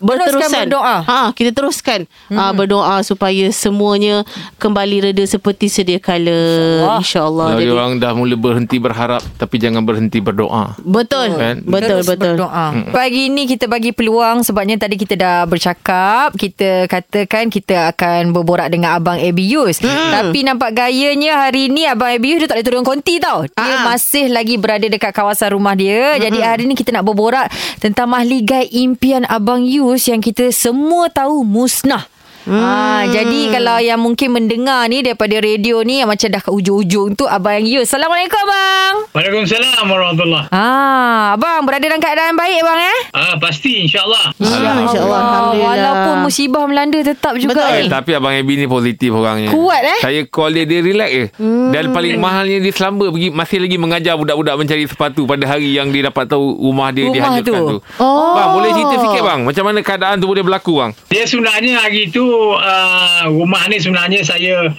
berterusan 0.00 0.66
berdoa. 0.66 0.96
Ha, 1.02 1.20
kita 1.32 1.50
teruskan 1.50 2.06
uh, 2.28 2.52
berdoa 2.52 3.02
supaya 3.02 3.50
semuanya 3.50 4.22
kembali 4.56 5.10
reda 5.10 5.24
seperti 5.24 5.66
sedia 5.66 5.98
kala. 5.98 6.98
InsyaAllah. 6.98 7.46
Kalau 7.48 7.60
Jadi 7.60 7.70
orang 7.70 7.90
dah 7.96 8.12
mula 8.12 8.34
berhenti 8.34 8.76
berharap 8.76 9.22
tapi 9.36 9.56
jangan 9.56 9.82
berhenti 9.82 10.18
berdoa. 10.18 10.78
betul. 10.80 11.34
Kan? 11.34 11.62
Betul 11.62 12.00
Terus 12.00 12.06
betul. 12.06 12.34
berdoa. 12.34 12.66
Pagi 12.88 13.28
ni 13.28 13.44
kita 13.44 13.66
bagi 13.66 13.90
peluang 13.90 14.42
sebabnya 14.42 14.76
tadi 14.76 14.94
kita 14.94 15.14
dah 15.14 15.38
bercakap, 15.44 16.32
kita 16.32 16.86
katakan 16.86 17.48
kita 17.48 17.90
akan 17.90 18.30
berborak 18.30 18.68
dengan 18.68 18.94
abang 18.94 19.16
Abius. 19.16 19.80
Tapi 19.80 20.42
nampak 20.42 20.74
gayanya 20.74 21.44
hari 21.44 21.68
ni 21.68 21.84
abang 21.84 22.10
Abius 22.10 22.40
dia 22.40 22.48
tak 22.48 22.56
boleh 22.56 22.66
turun 22.66 22.84
konti 22.84 23.18
tau. 23.18 23.44
Dia 23.44 23.74
Ah. 23.78 23.84
masih 23.88 24.28
lagi 24.28 24.54
berada 24.56 24.84
dekat 24.84 25.10
kawasan 25.10 25.52
rumah 25.52 25.74
dia. 25.74 26.16
Jadi 26.18 26.38
hari 26.38 26.64
ni 26.64 26.74
kita 26.74 26.90
nak 26.90 27.02
berborak 27.02 27.48
tentang 27.78 28.08
mahligai 28.08 28.66
impian 28.70 29.24
abang 29.24 29.62
Yus 29.88 30.04
yang 30.04 30.20
kita 30.20 30.52
semua 30.52 31.08
tahu 31.08 31.48
musnah. 31.48 32.04
Ah, 32.46 33.02
jadi 33.04 33.50
kalau 33.50 33.76
yang 33.78 33.98
mungkin 33.98 34.30
mendengar 34.30 34.86
ni 34.86 35.00
daripada 35.00 35.34
radio 35.36 35.80
ni 35.80 35.98
yang 35.98 36.06
macam 36.06 36.28
dah 36.28 36.38
kat 36.38 36.52
ujung-ujung 36.52 37.12
tu 37.12 37.24
Abang 37.24 37.60
Yus. 37.60 37.88
Assalamualaikum 37.88 38.38
abang. 38.38 38.94
Waalaikumsalam 39.10 39.84
warahmatullahi 39.84 40.46
Ah, 40.48 41.34
abang 41.34 41.64
berada 41.64 41.82
dalam 41.82 41.98
keadaan 41.98 42.34
baik 42.34 42.60
bang 42.60 42.80
eh? 42.84 42.98
Ah 43.12 43.34
pasti 43.36 43.82
insyaallah. 43.82 44.24
Ah, 44.34 44.76
InsyaAllah. 44.78 45.18
Alhamdulillah. 45.18 45.66
Walaupun 45.66 46.14
musibah 46.22 46.64
melanda 46.64 46.98
tetap 47.00 47.34
juga 47.34 47.58
Betul. 47.58 47.74
Eh, 47.74 47.82
ni. 47.82 47.88
tapi 47.88 48.10
Abang 48.12 48.32
Abi 48.32 48.54
ni 48.54 48.66
positif 48.66 49.10
orangnya. 49.10 49.50
Kuat, 49.50 49.82
eh? 49.82 49.98
Saya 49.98 50.20
call 50.24 50.52
dia, 50.52 50.64
dia 50.64 50.80
relax 50.80 51.10
je. 51.10 51.24
Hmm. 51.34 51.70
Dan 51.70 51.90
paling 51.90 52.16
mahalnya 52.16 52.60
dia 52.60 52.70
selamba 52.70 53.08
pergi, 53.08 53.28
masih 53.30 53.58
lagi 53.58 53.76
mengajar 53.76 54.14
budak-budak 54.14 54.54
mencari 54.54 54.84
sepatu 54.84 55.24
pada 55.24 55.48
hari 55.48 55.72
yang 55.72 55.88
dia 55.88 56.06
dapat 56.06 56.28
tahu 56.28 56.44
rumah 56.60 56.90
dia 56.90 57.08
Rumah 57.08 57.14
dihanyutkan 57.14 57.58
tu. 57.58 57.68
tu. 57.74 57.78
Oh. 57.98 58.34
Bang, 58.34 58.48
boleh 58.54 58.70
cerita 58.70 58.94
sikit 58.98 59.22
bang? 59.22 59.40
Macam 59.42 59.64
mana 59.64 59.78
keadaan 59.80 60.16
tu 60.16 60.26
boleh 60.26 60.42
berlaku 60.42 60.72
bang? 60.76 60.90
Dia 61.08 61.24
sebenarnya 61.24 61.72
hari 61.78 62.08
tu 62.08 62.24
uh, 62.56 63.28
rumah 63.28 63.62
ni 63.66 63.76
sebenarnya 63.78 64.20
saya 64.22 64.72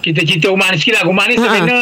kita 0.00 0.22
cerita 0.22 0.46
rumah 0.50 0.70
ni 0.70 0.78
sikit 0.78 1.02
lah. 1.02 1.04
Rumah 1.06 1.24
ni 1.26 1.34
sebenarnya 1.34 1.80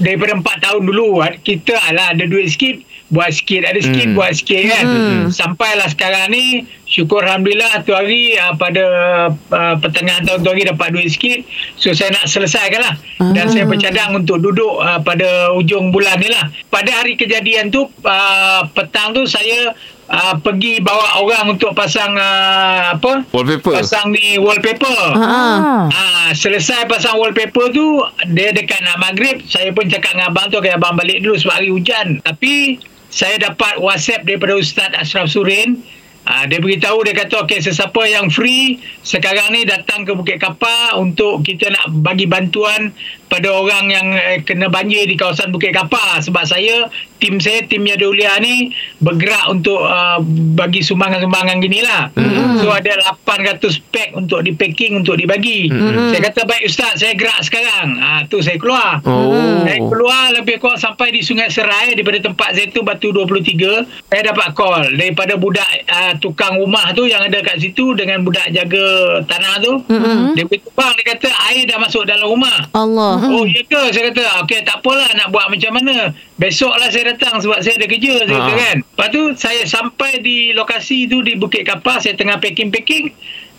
daripada 0.00 0.32
4 0.36 0.64
tahun 0.64 0.82
dulu 0.88 1.20
kita 1.40 1.76
lah 1.92 2.12
ada 2.12 2.24
duit 2.24 2.48
sikit 2.52 2.80
buat 3.06 3.30
sikit. 3.30 3.62
Ada 3.62 3.80
sikit 3.80 4.06
Hmm. 4.10 4.16
buat 4.18 4.32
sikit 4.34 4.62
kan? 4.66 4.84
Sampailah 5.30 5.88
sekarang 5.88 6.26
ni 6.28 6.44
syukur 6.86 7.22
alhamdulillah 7.22 7.82
tu 7.82 7.94
hari 7.94 8.34
uh, 8.34 8.54
pada 8.54 8.84
uh, 9.30 9.74
pertengahan 9.78 10.26
tahun 10.26 10.42
tu 10.42 10.48
hari 10.50 10.66
dapat 10.66 10.88
duit 10.90 11.08
sikit. 11.08 11.38
So 11.78 11.94
saya 11.94 12.12
nak 12.12 12.26
selesaikan 12.26 12.80
lah. 12.82 12.94
Dan 13.32 13.46
saya 13.48 13.64
bercadang 13.64 14.10
untuk 14.12 14.42
duduk 14.42 14.82
uh, 14.82 15.00
pada 15.00 15.54
ujung 15.54 15.90
bulan 15.90 16.18
ni 16.18 16.28
lah. 16.28 16.50
Pada 16.68 16.92
hari 16.92 17.14
kejadian 17.14 17.70
tu 17.70 17.86
uh, 18.04 18.60
petang 18.74 19.14
tu 19.14 19.24
saya 19.24 19.72
uh, 20.08 20.34
pergi 20.38 20.78
bawa 20.78 21.20
orang 21.20 21.52
untuk 21.52 21.72
pasang 21.72 22.12
uh, 22.12 22.94
apa 22.94 23.26
Wallpaper. 23.30 23.72
pasang 23.74 24.10
ni 24.10 24.36
wallpaper 24.36 25.00
Ah. 25.12 25.86
Ah, 25.86 26.28
selesai 26.32 26.86
pasang 26.86 27.16
wallpaper 27.16 27.70
tu 27.70 28.00
dia 28.30 28.50
dekat 28.50 28.80
nak 28.80 28.98
maghrib 29.00 29.42
saya 29.44 29.70
pun 29.70 29.86
cakap 29.86 30.12
dengan 30.12 30.30
abang 30.30 30.46
tu 30.48 30.58
okay, 30.58 30.72
abang 30.72 30.94
balik 30.94 31.20
dulu 31.20 31.34
sebab 31.36 31.54
hari 31.56 31.70
hujan 31.70 32.18
tapi 32.20 32.78
saya 33.06 33.38
dapat 33.38 33.78
whatsapp 33.78 34.22
daripada 34.22 34.54
Ustaz 34.54 34.90
Ashraf 34.94 35.26
Surin 35.26 35.82
Ah, 36.26 36.42
dia 36.42 36.58
beritahu 36.58 37.06
dia 37.06 37.14
kata 37.14 37.46
okey 37.46 37.62
sesiapa 37.62 38.02
yang 38.02 38.26
free 38.26 38.82
sekarang 39.00 39.54
ni 39.54 39.62
datang 39.62 40.02
ke 40.02 40.10
Bukit 40.10 40.42
Kapar 40.42 40.98
untuk 40.98 41.46
kita 41.46 41.70
nak 41.70 42.02
bagi 42.02 42.26
bantuan 42.26 42.90
pada 43.26 43.48
orang 43.50 43.90
yang 43.90 44.06
eh, 44.14 44.38
kena 44.42 44.70
banjir 44.70 45.06
di 45.06 45.18
kawasan 45.18 45.50
Bukit 45.50 45.74
Kapar 45.74 46.22
sebab 46.22 46.46
saya 46.46 46.86
tim 47.18 47.40
saya 47.40 47.64
tim 47.64 47.82
Yadulia 47.82 48.36
ni 48.38 48.70
bergerak 49.00 49.48
untuk 49.48 49.80
uh, 49.80 50.20
bagi 50.54 50.84
sumbangan-sumbangan 50.84 51.56
ginilah 51.64 52.12
mm-hmm. 52.12 52.60
so 52.60 52.68
ada 52.68 52.92
800 53.24 53.60
pack 53.88 54.10
untuk 54.12 54.44
di 54.44 54.52
packing 54.52 55.00
untuk 55.00 55.16
dibagi 55.16 55.72
mm-hmm. 55.72 56.12
saya 56.12 56.20
kata 56.28 56.40
baik 56.44 56.62
ustaz 56.68 57.00
saya 57.00 57.16
gerak 57.16 57.40
sekarang 57.40 57.98
ah 58.00 58.20
tu 58.28 58.40
saya 58.44 58.60
keluar 58.60 59.00
Oh. 59.06 59.64
saya 59.64 59.80
keluar 59.80 60.34
lebih 60.34 60.60
kurang 60.60 60.80
sampai 60.80 61.12
di 61.12 61.20
Sungai 61.24 61.48
Serai 61.48 61.94
daripada 61.94 62.20
tempat 62.20 62.52
saya 62.52 62.68
tu 62.68 62.84
Batu 62.84 63.12
23 63.12 64.12
saya 64.12 64.22
dapat 64.32 64.48
call 64.52 64.92
daripada 64.94 65.34
budak 65.40 65.68
uh, 65.88 66.12
tukang 66.20 66.60
rumah 66.60 66.92
tu 66.92 67.08
yang 67.08 67.24
ada 67.24 67.40
kat 67.40 67.60
situ 67.60 67.96
dengan 67.96 68.22
budak 68.22 68.50
jaga 68.52 69.20
tanah 69.24 69.54
tu 69.62 69.72
mm-hmm. 69.88 70.36
dia 70.36 70.44
beritahu 70.44 70.72
bang 70.76 70.92
dia 71.00 71.04
kata 71.16 71.28
air 71.52 71.64
dah 71.64 71.78
masuk 71.80 72.04
dalam 72.04 72.28
rumah 72.28 72.68
Allah. 72.76 73.15
Oh 73.16 73.44
ya 73.48 73.62
ke? 73.64 73.82
Saya 73.92 74.12
kata 74.12 74.44
Okey 74.44 74.60
tak 74.66 74.84
apalah 74.84 75.08
Nak 75.16 75.32
buat 75.32 75.48
macam 75.48 75.72
mana. 75.80 76.12
Besoklah 76.36 76.92
saya 76.92 77.16
datang 77.16 77.40
Sebab 77.40 77.64
saya 77.64 77.80
ada 77.80 77.86
kerja 77.88 78.24
Saya 78.28 78.36
kata 78.36 78.52
kan. 78.54 78.76
Lepas 78.84 79.08
tu 79.08 79.22
saya 79.38 79.62
sampai 79.64 80.20
di 80.20 80.52
lokasi 80.52 81.08
tu 81.08 81.24
Di 81.24 81.36
Bukit 81.36 81.64
Kapar 81.64 82.04
Saya 82.04 82.14
tengah 82.14 82.36
packing-packing 82.36 83.12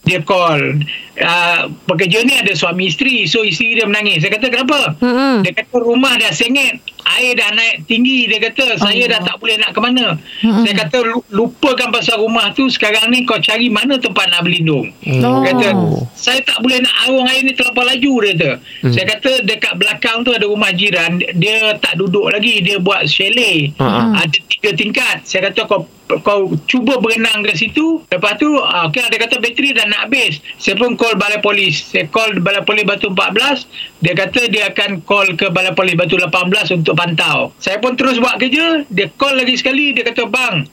dia 0.08 0.24
call 0.24 0.88
uh, 1.22 1.70
pekerja 1.86 2.22
ni 2.24 2.34
ada 2.38 2.54
suami 2.54 2.90
isteri 2.90 3.26
so 3.26 3.42
isteri 3.42 3.78
dia 3.78 3.86
menangis. 3.86 4.22
Saya 4.22 4.38
kata 4.38 4.48
kenapa? 4.50 4.98
Mm-mm. 5.00 5.46
dia 5.46 5.54
kata 5.54 5.76
rumah 5.78 6.14
dah 6.18 6.32
sengit 6.32 6.82
air 7.08 7.40
dah 7.40 7.50
naik 7.56 7.88
tinggi 7.88 8.28
dia 8.28 8.38
kata. 8.44 8.78
Saya 8.78 9.08
dah 9.08 9.24
tak 9.24 9.40
boleh 9.40 9.56
nak 9.58 9.72
ke 9.72 9.80
mana. 9.80 10.20
Saya 10.44 10.76
kata 10.86 10.98
"Lu- 11.08 11.26
lupakan 11.32 11.90
pasal 11.90 12.20
rumah 12.20 12.52
tu. 12.52 12.68
Sekarang 12.68 13.10
ni 13.10 13.24
kau 13.24 13.40
cari 13.40 13.72
mana 13.72 13.96
tempat 13.98 14.28
nak 14.30 14.44
berlindung. 14.44 14.92
Oh. 15.24 15.42
dia 15.42 15.56
kata 15.56 15.70
saya 16.18 16.40
tak 16.44 16.60
boleh 16.60 16.84
nak 16.84 16.94
arung 17.08 17.26
air 17.30 17.42
ni 17.48 17.54
terlampau 17.56 17.88
laju 17.88 18.14
dia 18.22 18.34
kata. 18.36 18.50
Saya 18.92 19.06
kata 19.18 19.32
dekat 19.48 19.74
belakang 19.80 20.28
tu 20.28 20.32
ada 20.36 20.46
rumah 20.46 20.70
jiran. 20.76 21.22
Dia 21.40 21.78
tak 21.80 21.96
duduk 21.96 22.28
lagi. 22.30 22.60
Dia 22.62 22.78
buat 22.78 23.08
chalet. 23.08 23.72
Ha-ha. 23.80 24.28
ada 24.28 24.38
tiga 24.52 24.76
tingkat. 24.76 25.24
Saya 25.24 25.50
kata 25.50 25.64
kau 25.66 25.88
kau 26.24 26.56
cuba 26.68 27.00
berenang 27.00 27.44
ke 27.44 27.52
situ. 27.56 28.00
Lepas 28.08 28.40
tu 28.40 28.48
ah, 28.60 28.88
okay, 28.88 29.04
dia 29.08 29.20
kata 29.20 29.40
bateri 29.40 29.76
dah 29.76 29.88
nak 29.88 30.08
habis. 30.08 30.40
Saya 30.56 30.80
pun 30.80 30.96
call 31.08 31.16
balai 31.16 31.40
polis. 31.40 31.88
Saya 31.88 32.12
call 32.12 32.44
balai 32.44 32.68
polis 32.68 32.84
Batu 32.84 33.08
14 33.16 34.04
dia 34.04 34.12
kata 34.12 34.52
dia 34.52 34.68
akan 34.68 35.00
call 35.08 35.40
ke 35.40 35.48
balai 35.48 35.72
polis 35.72 35.96
Batu 35.96 36.20
18 36.20 36.84
untuk 36.84 37.00
pantau. 37.00 37.56
Saya 37.64 37.80
pun 37.80 37.96
terus 37.96 38.20
buat 38.20 38.36
kerja 38.36 38.84
dia 38.92 39.08
call 39.16 39.40
lagi 39.40 39.56
sekali 39.56 39.96
dia 39.96 40.04
kata 40.04 40.28
bang 40.28 40.68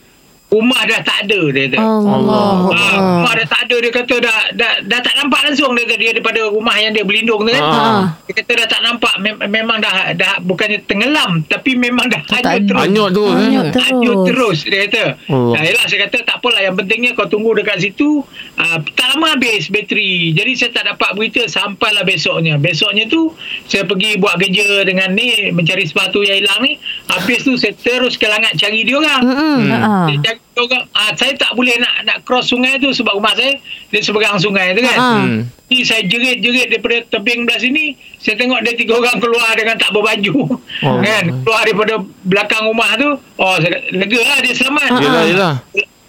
rumah 0.54 0.86
dah 0.86 1.02
tak 1.02 1.26
ada 1.26 1.40
dia 1.50 1.66
kata 1.66 1.82
Allah. 1.82 2.70
Ah, 2.70 2.94
rumah 3.18 3.32
dah 3.34 3.46
tak 3.50 3.60
ada 3.66 3.76
dia 3.82 3.90
kata 3.90 4.14
dah, 4.22 4.38
dah 4.54 4.72
dah 4.86 5.00
tak 5.02 5.14
nampak 5.18 5.40
langsung 5.50 5.74
dia 5.74 5.82
kata 5.82 5.98
dia 5.98 6.10
daripada 6.14 6.40
rumah 6.46 6.76
yang 6.78 6.94
dia 6.94 7.02
berlindung 7.02 7.42
tu 7.42 7.50
kan. 7.50 7.64
Ah. 7.66 8.02
Dia 8.30 8.34
kata 8.38 8.52
dah 8.62 8.66
tak 8.70 8.80
nampak 8.86 9.14
Mem- 9.18 9.42
memang 9.50 9.82
dah 9.82 10.14
dah 10.14 10.38
bukannya 10.46 10.78
tenggelam 10.86 11.42
tapi 11.50 11.74
memang 11.74 12.06
dah 12.06 12.22
hanyut 12.38 12.70
terus. 12.70 12.82
Anyut 12.86 13.10
tu 13.10 13.24
eh. 13.26 13.34
Hanyut 13.34 13.66
terus. 13.74 13.84
Hanyut 13.90 14.16
terus 14.30 14.58
dia 14.62 14.78
kata. 14.86 15.04
Allah. 15.26 15.52
Nah, 15.58 15.60
yalah 15.66 15.84
saya 15.90 16.00
kata 16.06 16.16
tak 16.22 16.36
apalah 16.38 16.60
yang 16.62 16.74
pentingnya 16.78 17.10
kau 17.18 17.26
tunggu 17.26 17.50
dekat 17.58 17.82
situ 17.82 18.22
uh, 18.60 18.78
tak 18.94 19.06
lama 19.16 19.34
habis 19.34 19.66
bateri. 19.72 20.30
Jadi 20.36 20.52
saya 20.54 20.70
tak 20.70 20.84
dapat 20.94 21.10
berita 21.18 21.42
sampailah 21.50 22.06
besoknya. 22.06 22.54
Besoknya 22.60 23.10
tu 23.10 23.34
saya 23.66 23.82
pergi 23.88 24.20
buat 24.20 24.38
kerja 24.38 24.86
dengan 24.86 25.10
ni 25.16 25.50
mencari 25.50 25.82
sepatu 25.88 26.22
yang 26.22 26.38
hilang 26.44 26.60
ni. 26.62 26.78
Habis 27.10 27.42
tu 27.42 27.58
saya 27.58 27.74
terus 27.74 28.20
kelangat 28.20 28.54
cari 28.60 28.84
dia 28.84 29.00
orang. 29.00 29.22
Mm-mm. 29.24 29.58
Ah. 29.72 30.06
Dia 30.12 30.16
cakap 30.20 30.43
orang, 30.62 30.84
ah, 30.94 31.10
saya 31.18 31.34
tak 31.34 31.50
boleh 31.58 31.74
nak 31.82 32.06
nak 32.06 32.18
cross 32.22 32.54
sungai 32.54 32.78
tu 32.78 32.94
sebab 32.94 33.18
rumah 33.18 33.34
saya 33.34 33.58
dia 33.90 34.00
seberang 34.04 34.38
sungai 34.38 34.74
tu 34.76 34.80
kan. 34.86 34.98
Ah. 34.98 35.18
Hmm. 35.24 35.38
Jadi 35.74 35.80
saya 35.82 36.02
jerit-jerit 36.06 36.66
daripada 36.70 36.96
tebing 37.10 37.48
belah 37.48 37.58
sini, 37.58 37.98
saya 38.22 38.38
tengok 38.38 38.62
dia 38.62 38.78
tiga 38.78 38.94
orang 39.00 39.18
keluar 39.18 39.50
dengan 39.58 39.74
tak 39.74 39.90
berbaju. 39.90 40.60
Oh. 40.86 41.00
Kan? 41.06 41.24
Keluar 41.42 41.60
daripada 41.66 41.94
belakang 42.22 42.62
rumah 42.68 42.94
tu. 42.94 43.10
Oh, 43.40 43.56
saya 43.58 43.82
lega 43.90 44.20
lah 44.22 44.38
dia 44.44 44.54
selamat. 44.54 44.88
Yelah, 45.02 45.22
yelah. 45.26 45.54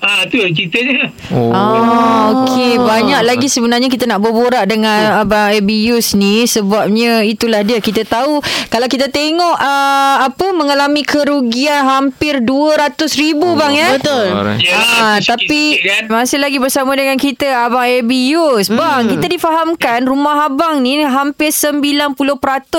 Ah, 0.06 0.22
tu 0.30 0.38
ceritanya. 0.38 1.10
Oh. 1.34 1.50
Ah, 1.50 2.46
okey. 2.46 2.78
Banyak 2.78 3.26
lagi 3.26 3.48
sebenarnya 3.50 3.90
kita 3.90 4.06
nak 4.06 4.22
berborak 4.22 4.70
dengan 4.70 5.18
Abang 5.18 5.50
Abius 5.50 6.14
ni 6.14 6.46
sebabnya 6.46 7.26
itulah 7.26 7.66
dia. 7.66 7.82
Kita 7.82 8.06
tahu 8.06 8.38
kalau 8.70 8.86
kita 8.86 9.10
tengok 9.10 9.58
uh, 9.58 10.16
apa 10.30 10.54
mengalami 10.54 11.02
kerugian 11.02 11.82
hampir 11.82 12.38
200 12.38 13.02
ribu 13.18 13.58
bang 13.58 13.74
ya. 13.74 13.90
Betul. 13.98 14.26
Alright. 14.30 14.62
Ah, 14.70 15.18
tapi 15.26 15.82
kan. 15.82 16.06
masih 16.12 16.38
lagi 16.38 16.62
bersama 16.62 16.94
dengan 16.94 17.18
kita 17.18 17.66
Abang 17.66 17.90
Abi 17.90 18.36
Yus. 18.36 18.70
Bang, 18.70 19.10
kita 19.10 19.26
difahamkan 19.26 20.06
rumah 20.06 20.46
abang 20.46 20.86
ni 20.86 21.02
hampir 21.02 21.50
90% 21.50 22.14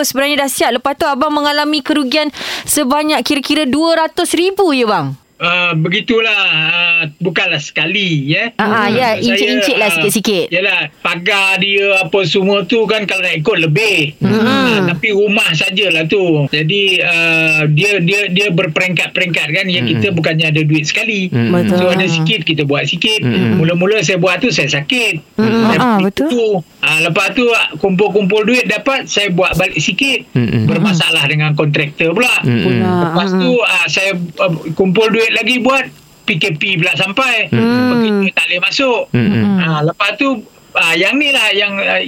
sebenarnya 0.06 0.46
dah 0.46 0.50
siap. 0.52 0.70
Lepas 0.78 0.94
tu 0.94 1.11
abang 1.11 1.35
mengalami 1.35 1.82
kerugian 1.82 2.30
sebanyak 2.68 3.18
kira-kira 3.26 3.66
200 3.66 4.14
ribu 4.38 4.70
ya 4.70 4.87
bang? 4.87 5.25
Uh, 5.36 5.76
begitulah 5.76 6.32
uh, 6.48 7.02
bukanlah 7.20 7.60
sekali 7.60 8.24
ya. 8.24 8.56
Ah, 8.56 8.64
ah, 8.64 8.86
ya, 8.88 9.08
incik-incik 9.20 9.76
lah 9.76 9.92
ah, 9.92 9.94
sikit-sikit. 10.00 10.48
Yalah, 10.48 10.88
pagar 11.04 11.60
dia 11.60 11.92
apa 12.00 12.24
semua 12.24 12.64
tu 12.64 12.88
kan 12.88 13.04
kalau 13.04 13.20
nak 13.20 13.36
ikut 13.36 13.56
lebih. 13.68 14.16
Hmm. 14.24 14.32
Uh, 14.32 14.78
tapi 14.88 15.12
rumah 15.12 15.44
sajalah 15.52 16.08
tu. 16.08 16.48
Jadi 16.48 17.04
uh, 17.04 17.68
dia 17.68 18.00
dia 18.00 18.32
dia 18.32 18.48
berperingkat-peringkat 18.48 19.48
kan 19.52 19.66
yang 19.68 19.84
kita 19.84 20.08
bukannya 20.16 20.48
ada 20.48 20.64
duit 20.64 20.88
sekali. 20.88 21.28
Hmm. 21.28 21.52
Betul. 21.52 21.84
So 21.84 21.92
ada 21.92 22.06
sikit 22.08 22.40
kita 22.48 22.64
buat 22.64 22.88
sikit. 22.88 23.20
Hmm. 23.20 23.60
Mula-mula 23.60 24.00
saya 24.00 24.16
buat 24.16 24.40
tu 24.40 24.48
saya 24.48 24.72
sakit. 24.72 25.36
Hmm, 25.36 25.68
ah, 25.76 26.00
beli 26.00 26.08
betul. 26.08 26.28
tu. 26.32 26.46
Ah, 26.80 27.04
lepas 27.04 27.36
tu 27.36 27.44
kumpul-kumpul 27.76 28.48
duit 28.48 28.64
dapat 28.64 29.04
saya 29.04 29.28
buat 29.28 29.52
balik 29.60 29.84
sikit. 29.84 30.32
Hmm. 30.32 30.64
Bermasalah 30.64 31.28
dengan 31.28 31.52
kontraktor 31.52 32.16
pula. 32.16 32.40
Hmm. 32.40 32.64
Pula. 32.64 32.92
Lepas 33.12 33.28
tu 33.36 33.52
uh, 33.60 33.86
saya 33.92 34.16
uh, 34.16 34.52
kumpul 34.72 35.12
duit 35.12 35.25
lagi 35.33 35.62
buat 35.62 35.85
PKP 36.26 36.83
pula 36.83 36.92
sampai. 36.99 37.49
Pekerja 37.50 38.28
tak 38.35 38.45
boleh 38.50 38.61
masuk. 38.61 39.00
Hmm. 39.14 39.56
Ha, 39.62 39.66
lepas 39.87 40.11
tu 40.18 40.42
uh, 40.76 40.95
yang 40.95 41.16
ni 41.16 41.33
lah 41.33 41.49
yang 41.56 41.73
uh, 41.80 42.00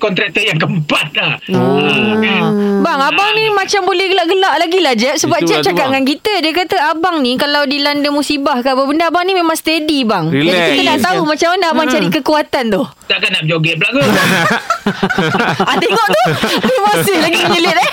kontraktor 0.00 0.40
yang 0.40 0.56
keempat 0.56 1.06
lah. 1.14 1.32
Oh. 1.52 1.78
Ah, 1.78 2.16
kan? 2.18 2.42
Bang, 2.84 3.00
abang 3.00 3.32
ni 3.32 3.48
macam 3.52 3.84
boleh 3.88 4.12
gelak-gelak 4.12 4.54
lagi 4.60 4.78
lah 4.84 4.92
Jeb 4.92 5.16
Sebab 5.16 5.40
Itulah 5.40 5.48
Jeb 5.48 5.60
tu, 5.64 5.66
cakap 5.72 5.88
bang. 5.88 5.92
dengan 5.96 6.04
kita 6.04 6.32
Dia 6.44 6.52
kata 6.52 6.76
abang 6.92 7.16
ni 7.24 7.32
Kalau 7.40 7.64
dilanda 7.64 8.08
musibah 8.12 8.60
ke 8.60 8.68
apa 8.76 8.82
benda 8.84 9.08
Abang 9.08 9.24
ni 9.24 9.32
memang 9.32 9.56
steady 9.56 10.04
bang 10.04 10.28
Jadi 10.28 10.44
Relax. 10.44 10.68
kita 10.68 10.82
nak 10.84 10.98
tahu 11.00 11.20
Macam 11.24 11.48
mana 11.56 11.64
abang 11.72 11.86
cari 11.88 12.08
kekuatan 12.12 12.64
tu 12.68 12.82
Takkan 13.08 13.30
nak 13.32 13.40
berjoget 13.48 13.74
pula 13.80 13.88
ke? 13.88 14.02
ah, 15.68 15.76
Tengok 15.80 16.06
tu 16.12 16.22
Dia 16.60 16.78
masih 16.92 17.16
lagi 17.24 17.38
menyelit 17.48 17.76
eh 17.80 17.90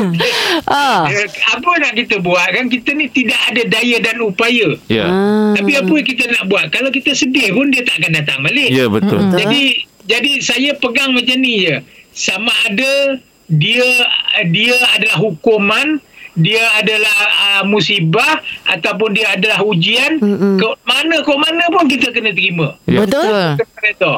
ah. 0.70 1.06
Eh, 1.08 1.26
apa 1.28 1.70
nak 1.78 1.92
kita 1.96 2.16
buat 2.22 2.46
kan 2.52 2.64
kita 2.68 2.90
ni 2.96 3.06
tidak 3.10 3.38
ada 3.52 3.62
daya 3.68 3.96
dan 4.00 4.16
upaya. 4.22 4.68
Ya. 4.88 5.06
Ah. 5.06 5.52
Tapi 5.56 5.72
apa 5.78 5.92
yang 5.92 6.06
kita 6.06 6.24
nak 6.32 6.42
buat? 6.48 6.64
Kalau 6.72 6.90
kita 6.92 7.12
sedih 7.12 7.52
pun 7.54 7.68
dia 7.72 7.84
tak 7.84 8.02
akan 8.02 8.10
datang 8.16 8.38
balik. 8.44 8.70
Ya, 8.72 8.86
betul. 8.88 9.20
Jadi 9.38 9.62
jadi 10.02 10.32
saya 10.42 10.70
pegang 10.76 11.14
macam 11.14 11.38
ni 11.38 11.64
je. 11.64 11.76
Sama 12.12 12.52
ada 12.68 13.16
dia 13.48 13.88
dia 14.48 14.76
adalah 14.96 15.16
hukuman, 15.20 16.00
dia 16.36 16.64
adalah 16.80 17.18
uh, 17.28 17.62
musibah 17.64 18.40
ataupun 18.68 19.16
dia 19.16 19.32
adalah 19.36 19.64
ujian, 19.64 20.20
Mm-mm. 20.20 20.56
ke 20.60 20.68
mana 20.84 21.24
ke 21.24 21.32
mana 21.36 21.64
pun 21.72 21.84
kita 21.88 22.12
kena 22.12 22.32
terima. 22.32 22.76
Ya. 22.84 23.04
Betul. 23.04 23.60
Kereta. 23.78 24.12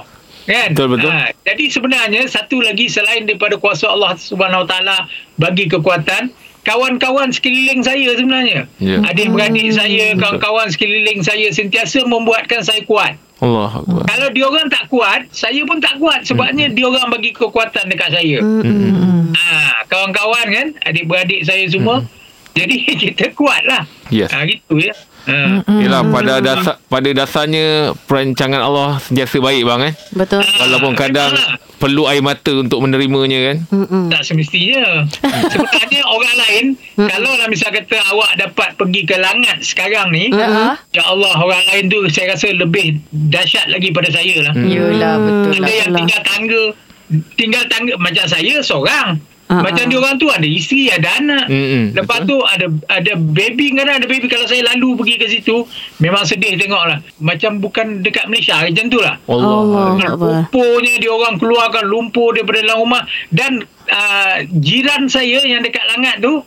Kan? 0.45 0.77
Betul, 0.77 0.89
betul. 0.93 1.09
Ha, 1.09 1.33
jadi 1.41 1.65
sebenarnya 1.73 2.23
satu 2.29 2.61
lagi 2.61 2.85
selain 2.93 3.25
daripada 3.25 3.57
kuasa 3.57 3.89
Allah 3.89 4.13
Subhanahu 4.13 4.69
Wa 4.69 4.77
Taala 4.77 4.97
bagi 5.41 5.73
kekuatan, 5.73 6.29
kawan-kawan 6.69 7.33
sekeliling 7.33 7.81
saya 7.81 8.13
sebenarnya. 8.13 8.69
Ya. 8.77 9.01
Adik-beradik 9.09 9.73
saya, 9.73 10.13
kawan-kawan 10.21 10.69
sekeliling 10.69 11.25
saya 11.25 11.49
sentiasa 11.49 12.05
membuatkan 12.05 12.61
saya 12.61 12.85
kuat. 12.85 13.17
Allah 13.43 13.83
Akbar. 13.83 14.07
Kalau 14.07 14.29
dia 14.31 14.45
orang 14.47 14.67
tak 14.71 14.85
kuat, 14.87 15.27
saya 15.35 15.61
pun 15.67 15.83
tak 15.83 15.99
kuat 15.99 16.23
sebabnya 16.23 16.71
dia 16.71 16.87
orang 16.87 17.11
bagi 17.11 17.35
kekuatan 17.35 17.91
dekat 17.91 18.11
saya. 18.15 18.39
Mm-mm. 18.39 19.35
Ha, 19.35 19.83
kawan-kawan 19.91 20.47
kan, 20.55 20.67
adik-beradik 20.87 21.43
saya 21.43 21.67
semua 21.67 22.07
Jadi 22.55 22.87
kita 23.03 23.35
kuat 23.35 23.67
lah. 23.67 23.83
Yes. 24.15 24.31
Ha, 24.31 24.47
gitu 24.47 24.79
ya. 24.79 24.95
Ha. 25.25 25.65
Yelah 25.81 26.05
pada 26.07 26.39
dasar 26.39 26.77
pada 26.85 27.09
dasarnya 27.09 27.97
perancangan 28.05 28.61
Allah 28.61 29.01
sentiasa 29.01 29.41
baik 29.41 29.65
bang 29.65 29.81
eh. 29.89 29.95
Betul. 30.13 30.45
Walaupun 30.45 30.93
kadang 30.93 31.33
perlu 31.75 32.05
air 32.05 32.21
mata 32.21 32.53
untuk 32.55 32.81
menerimanya 32.81 33.53
kan. 33.53 33.57
Tak 34.09 34.23
semestinya. 34.23 35.05
Sebenarnya 35.53 36.03
orang 36.05 36.37
lain, 36.39 36.65
kalau 36.97 37.33
lah 37.37 37.49
misal 37.49 37.69
kata 37.69 37.97
awak 38.09 38.37
dapat 38.37 38.69
pergi 38.75 39.05
ke 39.05 39.17
langat 39.17 39.61
sekarang 39.61 40.09
ni, 40.09 40.29
ya 40.29 41.03
Allah 41.05 41.33
orang 41.35 41.61
lain 41.73 41.89
tu 41.89 42.05
saya 42.09 42.33
rasa 42.33 42.53
lebih 42.53 43.01
dahsyat 43.11 43.69
lagi 43.69 43.93
pada 43.93 44.09
saya 44.09 44.49
lah. 44.49 44.55
Yelah 44.57 45.15
betul 45.19 45.53
Ada 45.53 45.61
lah. 45.61 45.73
yang 45.73 45.91
tinggal 45.93 46.21
tangga, 46.23 46.63
tinggal 47.35 47.65
tangga 47.69 47.95
macam 47.97 48.25
saya 48.25 48.55
seorang. 48.61 49.21
Ah, 49.45 49.61
Macam 49.61 49.85
ah. 49.85 49.89
dia 49.93 49.99
orang 50.01 50.17
tu 50.17 50.29
ada 50.33 50.49
isteri, 50.49 50.89
ada 50.89 51.21
anak. 51.21 51.53
Mm-mm, 51.53 51.93
Lepas 51.93 52.25
tu 52.25 52.37
ada 52.41 52.67
ada 52.89 53.13
baby 53.13 53.77
kan 53.77 54.01
ada 54.01 54.07
baby 54.09 54.25
kalau 54.25 54.49
saya 54.49 54.65
lalu 54.73 54.97
pergi 54.97 55.15
ke 55.21 55.27
situ 55.29 55.69
memang 56.01 56.25
sedih 56.25 56.57
tengok 56.57 56.85
lah. 56.89 56.99
Macam 57.21 57.61
bukan 57.61 58.01
dekat 58.01 58.25
Malaysia 58.33 58.65
macam 58.65 58.85
tu 58.89 58.99
lah. 59.05 59.21
Allah. 59.29 59.59
Allah 59.61 59.85
Akbar. 60.01 60.33
Lumpurnya 60.49 60.95
dia 60.97 61.11
orang 61.13 61.37
keluarkan 61.37 61.85
lumpur 61.85 62.33
daripada 62.33 62.65
dalam 62.65 62.79
rumah 62.89 63.03
dan 63.29 63.61
uh, 63.93 64.37
jiran 64.49 65.13
saya 65.13 65.45
yang 65.45 65.61
dekat 65.61 65.85
Langat 65.93 66.25
tu 66.25 66.41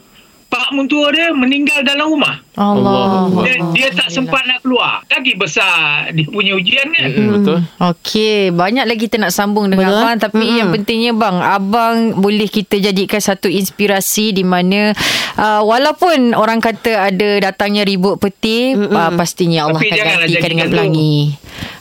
pak 0.48 0.72
mentua 0.72 1.12
dia 1.12 1.36
meninggal 1.36 1.84
dalam 1.84 2.08
rumah. 2.08 2.40
Allah. 2.56 3.28
Allah. 3.28 3.44
Dia, 3.44 3.56
dia 3.76 3.88
tak 3.92 4.10
sempat 4.10 4.48
nak 4.48 4.64
keluar. 4.64 5.04
Lagi 5.06 5.36
besar 5.36 6.10
dia 6.16 6.26
punya 6.26 6.56
ujian 6.56 6.88
kan. 6.90 7.04
Mm-mm, 7.12 7.28
betul. 7.38 7.58
Okey, 7.78 8.56
banyak 8.56 8.88
lagi 8.88 9.12
kita 9.12 9.20
nak 9.20 9.36
sambung 9.36 9.68
dengan 9.68 9.92
Betul. 9.92 10.02
abang 10.02 10.18
tapi 10.18 10.42
Mm-mm. 10.42 10.58
yang 10.58 10.70
pentingnya 10.72 11.12
bang, 11.14 11.38
abang 11.44 11.96
boleh 12.18 12.48
kita 12.48 12.80
jadikan 12.80 13.20
satu 13.20 13.52
inspirasi 13.52 14.32
di 14.32 14.42
mana 14.42 14.96
uh, 15.36 15.62
walaupun 15.62 16.32
orang 16.34 16.64
kata 16.64 17.12
ada 17.12 17.30
datangnya 17.44 17.84
ribut 17.84 18.18
peti, 18.18 18.74
uh, 18.74 19.12
pastinya 19.14 19.68
Allah 19.68 19.84
Tapi 19.84 19.92
akan 19.92 19.98
janganlah 20.00 20.28
gantikan 20.32 20.50
dengan 20.50 20.68
tu. 20.68 20.74
pelangi. 20.74 21.16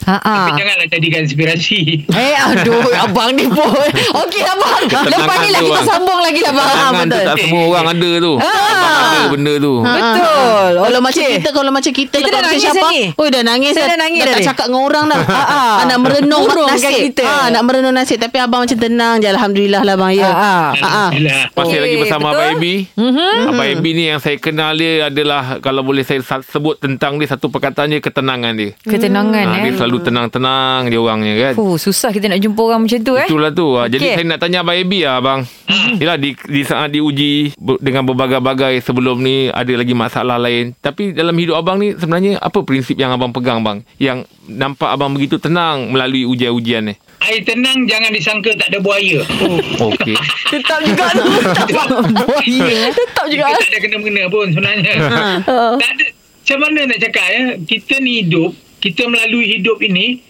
Ha 0.07 0.15
Tapi 0.17 0.31
ah. 0.47 0.55
janganlah 0.55 0.87
jadikan 0.87 1.19
inspirasi. 1.21 2.07
Eh 2.07 2.33
aduh 2.33 2.79
abang 3.03 3.35
ni 3.35 3.43
pun 3.43 3.67
Okey 4.17 4.41
abang 4.41 4.87
Lepas 4.87 5.37
ni 5.37 5.49
lah 5.51 5.61
kita 5.61 5.81
sambung 5.83 6.15
lagi 6.17 6.39
lah 6.39 6.51
bang 6.53 6.67
Tangan 6.69 6.93
tu 7.03 7.11
Betul 7.11 7.27
tak 7.27 7.35
semua 7.37 7.61
orang 7.67 7.85
ada 7.89 8.09
tu. 8.17 8.33
Abang 8.37 8.95
ada 8.97 9.19
benda 9.27 9.53
tu. 9.57 9.73
Betul 9.83 10.71
Kalau 10.79 10.99
macam 11.01 11.23
kita 11.27 11.49
Kalau 11.51 11.71
macam 11.71 11.91
kita 11.91 12.15
Kita 12.15 12.29
dah 12.29 12.41
nangis 12.41 12.63
ni. 12.71 12.99
Oh 13.13 13.27
dah 13.27 13.43
nangis 13.43 13.71
Saya 13.73 13.83
dah, 13.83 13.89
dah 13.89 13.99
nangis 13.99 14.21
dah, 14.21 14.33
tak 14.33 14.47
cakap 14.47 14.65
dengan 14.65 14.81
orang 14.81 15.05
dah 15.05 15.19
Ah, 15.27 15.43
ah. 15.43 15.75
ah, 15.75 15.85
Nak 15.85 15.97
merenung 15.99 16.45
nasib 16.47 16.91
kita. 17.11 17.23
ah, 17.23 17.45
Nak 17.49 17.61
merenung 17.61 17.91
nasib 17.93 18.17
Tapi 18.17 18.37
abang 18.39 18.63
macam 18.63 18.77
tenang 18.77 19.15
je 19.17 19.27
Alhamdulillah 19.27 19.81
lah 19.83 19.95
bang 19.97 20.13
ya. 20.15 20.23
Ah, 20.23 20.31
ah. 20.31 20.39
Ah, 20.39 20.47
ah. 20.47 21.09
Alhamdulillah. 21.09 21.41
Masih 21.53 21.77
lagi 21.77 21.95
bersama 21.97 22.27
betul. 22.27 22.37
Abang 22.37 22.55
Ebi. 22.55 22.75
Mm-hmm. 22.95 23.33
Abang 23.45 23.67
Ebi 23.69 23.89
ni 23.91 24.03
yang 24.05 24.19
saya 24.19 24.37
kenal 24.37 24.71
dia 24.73 24.91
adalah 25.05 25.59
kalau 25.59 25.81
boleh 25.81 26.01
saya 26.01 26.21
sa- 26.21 26.39
sebut 26.39 26.77
tentang 26.77 27.17
dia 27.17 27.27
satu 27.27 27.49
perkataan 27.49 27.89
dia 27.89 27.99
ketenangan 27.99 28.53
dia. 28.53 28.71
Ketenangan 28.79 29.43
Ha, 29.43 29.53
eh 29.53 29.61
dia 29.65 29.73
selalu 29.75 29.96
tenang-tenang 30.01 30.89
dia 30.89 30.99
orangnya 30.99 31.33
kan. 31.37 31.53
Fuh, 31.57 31.77
susah 31.77 32.09
kita 32.11 32.27
nak 32.27 32.41
jumpa 32.41 32.61
orang 32.61 32.81
macam 32.85 32.99
tu 33.01 33.13
eh 33.15 33.27
Itulah 33.27 33.51
tu. 33.51 33.67
Ha, 33.77 33.87
Jadi 33.87 34.03
Okey. 34.03 34.15
saya 34.17 34.25
nak 34.25 34.39
tanya 34.39 34.57
Abang 34.61 34.77
Ebi 34.77 34.99
lah 35.05 35.19
abang. 35.19 35.41
Yelah 35.97 36.17
di, 36.19 36.35
di 36.35 36.61
saat 36.67 36.91
diuji 36.91 37.55
dengan 37.79 38.03
berbagai-bagai 38.03 38.83
sebelum 38.83 39.23
ni 39.23 39.47
ada 39.47 39.71
lagi 39.71 39.95
masalah 39.95 40.35
lain. 40.35 40.75
Tapi 40.77 41.15
dalam 41.15 41.33
hidup 41.37 41.57
abang 41.57 41.79
ni 41.79 41.95
sebenarnya 41.95 42.37
apa 42.37 42.59
prinsip 42.61 42.99
yang 42.99 43.15
abang 43.15 43.31
pegang 43.31 43.63
bang? 43.63 43.81
Yang 43.97 44.27
nampak 44.47 44.91
abang 44.91 45.15
begitu 45.15 45.39
tenang 45.39 45.91
melalui 45.91 46.27
ujian-ujian 46.27 46.91
ni. 46.91 46.95
Air 47.23 47.43
tenang 47.43 47.83
jangan 47.87 48.11
disangka 48.13 48.53
tak 48.55 48.71
ada 48.71 48.79
buaya. 48.79 49.23
Okey. 49.81 50.15
Tetap 50.53 50.79
juga 50.85 51.05
tu 51.11 51.23
Tetap 51.67 51.87
Buaya 52.07 52.79
Tetap 52.93 53.25
juga 53.27 53.43
Kita 53.51 53.59
tak 53.59 53.67
ada 53.67 53.79
kena-mengena 53.83 54.23
pun 54.31 54.45
sebenarnya. 54.53 54.93
tak 55.81 55.91
ada. 55.97 56.05
Macam 56.47 56.57
mana 56.63 56.79
nak 56.87 56.99
cakap 57.03 57.27
ya? 57.27 57.43
Kita 57.59 57.93
ni 57.99 58.23
hidup, 58.23 58.55
kita 58.83 59.09
melalui 59.09 59.57
hidup 59.57 59.81
ini 59.81 60.21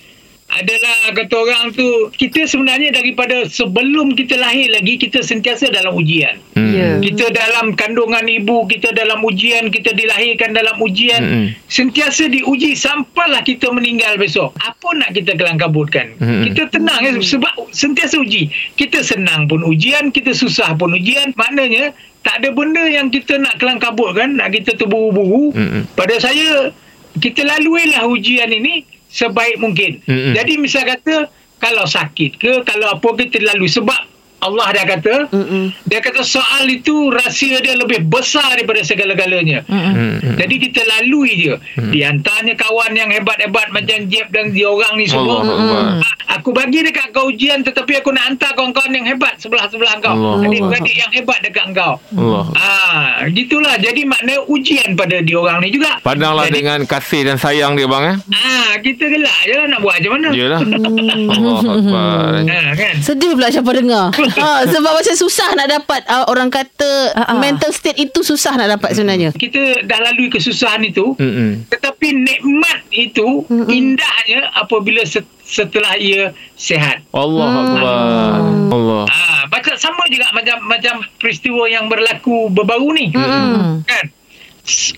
adalah 0.47 1.11
kata 1.11 1.35
orang 1.35 1.75
tu 1.75 2.07
kita 2.15 2.47
sebenarnya 2.47 2.95
daripada 2.95 3.43
sebelum 3.51 4.15
kita 4.15 4.39
lahir 4.39 4.71
lagi 4.71 4.95
kita 4.95 5.19
sentiasa 5.19 5.67
dalam 5.67 5.91
ujian. 5.91 6.39
Hmm. 6.55 6.71
Ya 6.71 6.87
Kita 7.03 7.35
dalam 7.35 7.75
kandungan 7.75 8.23
ibu, 8.23 8.63
kita 8.71 8.95
dalam 8.95 9.19
ujian, 9.27 9.67
kita 9.67 9.91
dilahirkan 9.91 10.55
dalam 10.55 10.79
ujian. 10.79 11.19
Mm-mm. 11.19 11.45
Sentiasa 11.67 12.31
diuji 12.31 12.79
sampailah 12.79 13.43
kita 13.43 13.67
meninggal 13.75 14.15
besok. 14.15 14.55
Apa 14.63 14.95
nak 14.95 15.11
kita 15.19 15.35
kelang 15.35 15.59
kabutkan? 15.59 16.15
Mm-mm. 16.17 16.47
Kita 16.47 16.71
tenang 16.71 17.03
ya, 17.03 17.11
sebab 17.19 17.67
sentiasa 17.75 18.15
uji. 18.15 18.47
Kita 18.79 19.03
senang 19.03 19.51
pun 19.51 19.67
ujian, 19.67 20.15
kita 20.15 20.31
susah 20.31 20.79
pun 20.79 20.95
ujian. 20.95 21.35
Maknanya 21.35 21.91
tak 22.23 22.43
ada 22.43 22.55
benda 22.55 22.87
yang 22.87 23.11
kita 23.11 23.35
nak 23.35 23.59
kelang 23.59 23.83
kabutkan, 23.83 24.39
nak 24.39 24.55
kita 24.55 24.79
terburu-buru. 24.79 25.51
Mm-mm. 25.53 25.83
Pada 25.95 26.15
saya, 26.23 26.71
kita 27.19 27.41
laluilah 27.45 28.07
ujian 28.09 28.49
ini 28.49 28.85
sebaik 29.11 29.57
mungkin. 29.61 30.03
Mm-mm. 30.05 30.33
Jadi 30.35 30.59
misal 30.59 30.85
kata, 30.85 31.31
kalau 31.57 31.85
sakit 31.85 32.37
ke, 32.37 32.51
kalau 32.65 32.97
apa 32.97 33.07
kita 33.17 33.41
lalui. 33.41 33.69
Sebab 33.69 34.16
Allah 34.37 34.69
dah 34.69 34.85
kata, 34.87 35.13
Mm-mm. 35.33 35.73
dia 35.83 35.97
kata 35.97 36.21
soal 36.21 36.69
itu 36.69 37.09
rahsia 37.09 37.57
dia 37.57 37.73
lebih 37.73 38.05
besar 38.05 38.53
daripada 38.53 38.85
segala-galanya. 38.85 39.65
Hmm. 39.65 40.21
Jadi 40.37 40.55
kita 40.61 40.85
lalui 40.85 41.33
je. 41.41 41.53
Di 41.89 42.05
antaranya 42.05 42.53
kawan 42.53 42.93
yang 42.93 43.09
hebat-hebat 43.09 43.73
macam 43.73 43.97
Jeb 44.05 44.29
dan 44.29 44.53
diorang 44.53 44.93
ni 44.93 45.09
semua. 45.09 45.41
Allah. 45.41 46.05
Ah, 46.05 46.37
Aku 46.37 46.53
bagi 46.53 46.85
dekat 46.85 47.09
kau 47.11 47.33
ujian 47.33 47.65
tetapi 47.65 47.97
aku 47.97 48.13
nak 48.13 48.29
hantar 48.29 48.53
kawan-kawan 48.53 48.93
yang 48.93 49.09
hebat 49.09 49.41
sebelah-sebelah 49.41 49.97
kau. 50.05 50.13
Allah 50.13 50.45
Adik-beradik 50.45 50.95
yang 50.95 51.11
hebat 51.11 51.39
dekat 51.41 51.65
kau. 51.73 51.97
Allah. 52.13 52.45
Ah, 52.53 53.25
gitulah. 53.33 53.73
Jadi 53.81 54.05
makna 54.05 54.45
ujian 54.45 54.93
pada 54.93 55.17
diorang 55.19 55.65
ni 55.65 55.73
juga. 55.73 55.97
Pandanglah 56.05 56.45
Jadi, 56.45 56.61
dengan 56.61 56.79
kasih 56.85 57.25
dan 57.25 57.41
sayang 57.41 57.73
dia 57.73 57.89
bang 57.89 58.03
eh. 58.13 58.17
Ah, 58.29 58.77
kita 58.77 59.09
gelak 59.09 59.39
je 59.43 59.53
lah 59.55 59.65
nak 59.65 59.79
buat 59.81 59.97
macam 59.97 60.11
mana. 60.13 60.29
Yalah. 60.29 60.59
Allah 60.61 61.57
Akbar. 61.65 62.29
Ah, 62.45 62.71
kan? 62.77 62.95
Sedih 63.01 63.33
pula 63.33 63.49
siapa 63.49 63.71
dengar 63.73 64.13
ha, 64.33 64.63
Sebab 64.73 64.91
macam 64.91 65.15
susah 65.15 65.49
nak 65.53 65.67
dapat 65.69 66.01
uh, 66.05 66.27
Orang 66.27 66.47
kata 66.47 67.13
Ah, 67.13 67.31
ah. 67.31 67.37
Mental 67.37 67.71
state 67.71 67.97
itu 67.97 68.19
susah 68.21 68.55
nak 68.55 68.67
dapat 68.69 68.91
sebenarnya 68.91 69.31
Kita 69.31 69.83
dah 69.83 69.99
lalui 70.01 70.27
kesusahan 70.27 70.83
itu. 70.83 71.15
Mm-mm. 71.15 71.67
Tetapi 71.67 72.07
nikmat 72.13 72.83
itu 72.89 73.43
mm 73.43 73.67
indahnya 73.67 74.51
apabila 74.53 75.03
set- 75.03 75.27
setelah 75.41 75.95
ia 75.95 76.35
sehat. 76.53 77.07
Allah 77.09 77.47
Akbar. 77.47 78.39
Allah. 78.67 79.03
Ah, 79.07 79.41
macam 79.47 79.75
sama 79.75 80.03
juga 80.07 80.27
macam 80.31 80.59
macam 80.67 80.99
peristiwa 81.17 81.63
yang 81.65 81.87
berlaku 81.87 82.51
baru 82.51 82.91
ni. 82.91 83.15
Mm-mm. 83.15 83.81
Kan? 83.83 84.05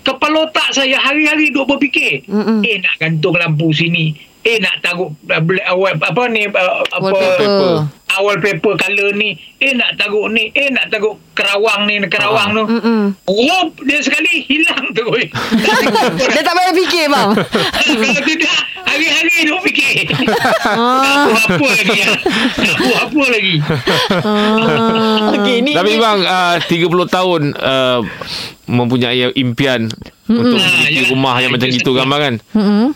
Kepala 0.02 0.50
otak 0.50 0.74
saya 0.74 0.98
hari-hari 0.98 1.54
duk 1.54 1.62
berfikir, 1.64 2.26
Mm-mm. 2.26 2.66
eh 2.66 2.82
nak 2.82 2.98
gantung 2.98 3.38
lampu 3.38 3.70
sini, 3.70 4.10
eh 4.42 4.58
nak 4.58 4.82
taruh 4.82 5.14
uh, 5.30 5.42
uh, 5.70 5.94
apa 5.94 6.22
ni 6.26 6.42
uh, 6.44 6.82
apa 6.82 7.06
Wallpaper. 7.06 7.74
Awal 8.18 8.40
paper 8.40 8.74
color 8.74 9.14
ni, 9.14 9.38
eh 9.60 9.76
nak 9.76 9.94
taruh 9.94 10.26
ni, 10.26 10.50
eh 10.50 10.72
nak 10.72 10.90
taruh 10.90 11.14
kerawang 11.36 11.86
ni, 11.86 12.02
kerawang 12.08 12.50
tu. 12.52 12.64
Mm-mm. 12.66 13.02
Oh, 13.28 13.62
dia 13.84 14.00
sekali 14.02 14.42
hilang 14.48 14.90
tu. 14.90 15.04
weh. 15.06 15.28
Dia 16.34 16.42
tak 16.42 16.54
payah 16.54 16.74
fikir 16.74 17.04
bang 17.10 17.28
Kalau 17.76 18.22
tidak 18.22 18.58
Hari-hari 18.86 19.34
dia 19.46 19.58
fikir 19.62 19.92
Ah. 20.66 21.30
Nak 21.30 21.30
buat 21.30 21.44
apa 21.46 21.66
lagi 21.70 21.98
ya? 21.98 22.12
Nak 22.58 22.76
buat 22.80 23.00
apa 23.06 23.22
lagi 23.30 23.56
Okey 25.38 25.56
ni 25.62 25.72
Tapi 25.72 25.92
bang 25.96 26.20
uh, 26.24 26.56
30 26.58 27.14
tahun 27.16 27.42
uh, 27.54 28.00
mempunyai 28.70 29.34
impian 29.34 29.90
untuk 30.24 30.56
Ah, 30.56 30.62
memiliki 30.62 30.94
yalah. 30.96 31.10
rumah 31.10 31.34
yang 31.36 31.50
Ah, 31.50 31.54
macam 31.54 31.68
itu 31.68 31.78
itu 31.80 31.90
kan 31.90 32.06
bang 32.06 32.20
kan. 32.20 32.34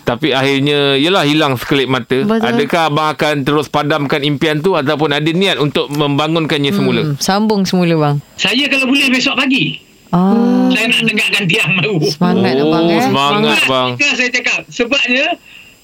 Tapi 0.01 0.27
akhirnya 0.31 0.79
yalah 0.95 1.23
hilang 1.23 1.53
sekelip 1.55 1.85
mata. 1.85 2.17
Betul. 2.17 2.39
Adakah 2.41 2.81
abang 2.85 3.07
akan 3.09 3.35
terus 3.41 3.67
padamkan 3.67 4.21
impian 4.21 4.57
tu 4.57 4.71
ataupun 4.71 5.11
ada 5.11 5.27
niat 5.27 5.57
untuk 5.57 5.87
membangunkannya 5.89 6.71
semula? 6.71 7.01
Hmm, 7.03 7.19
Sambung 7.19 7.61
semula 7.63 7.93
bang 7.93 8.15
Saya 8.33 8.65
kalau 8.65 8.87
boleh 8.87 9.07
besok 9.09 9.35
pagi 9.35 9.83
Ah, 10.09 10.71
Saya 10.71 10.87
nak 10.87 11.01
dengarkan 11.03 11.43
tiang 11.43 11.71
baru 11.75 11.97
Semangat 12.01 12.53
oh, 12.55 12.65
abang 12.65 12.85
eh 12.87 13.01
semangat 13.01 13.59
bang. 13.65 13.89
Saya 13.99 14.29
cakap 14.31 14.59
Sebabnya 14.69 15.25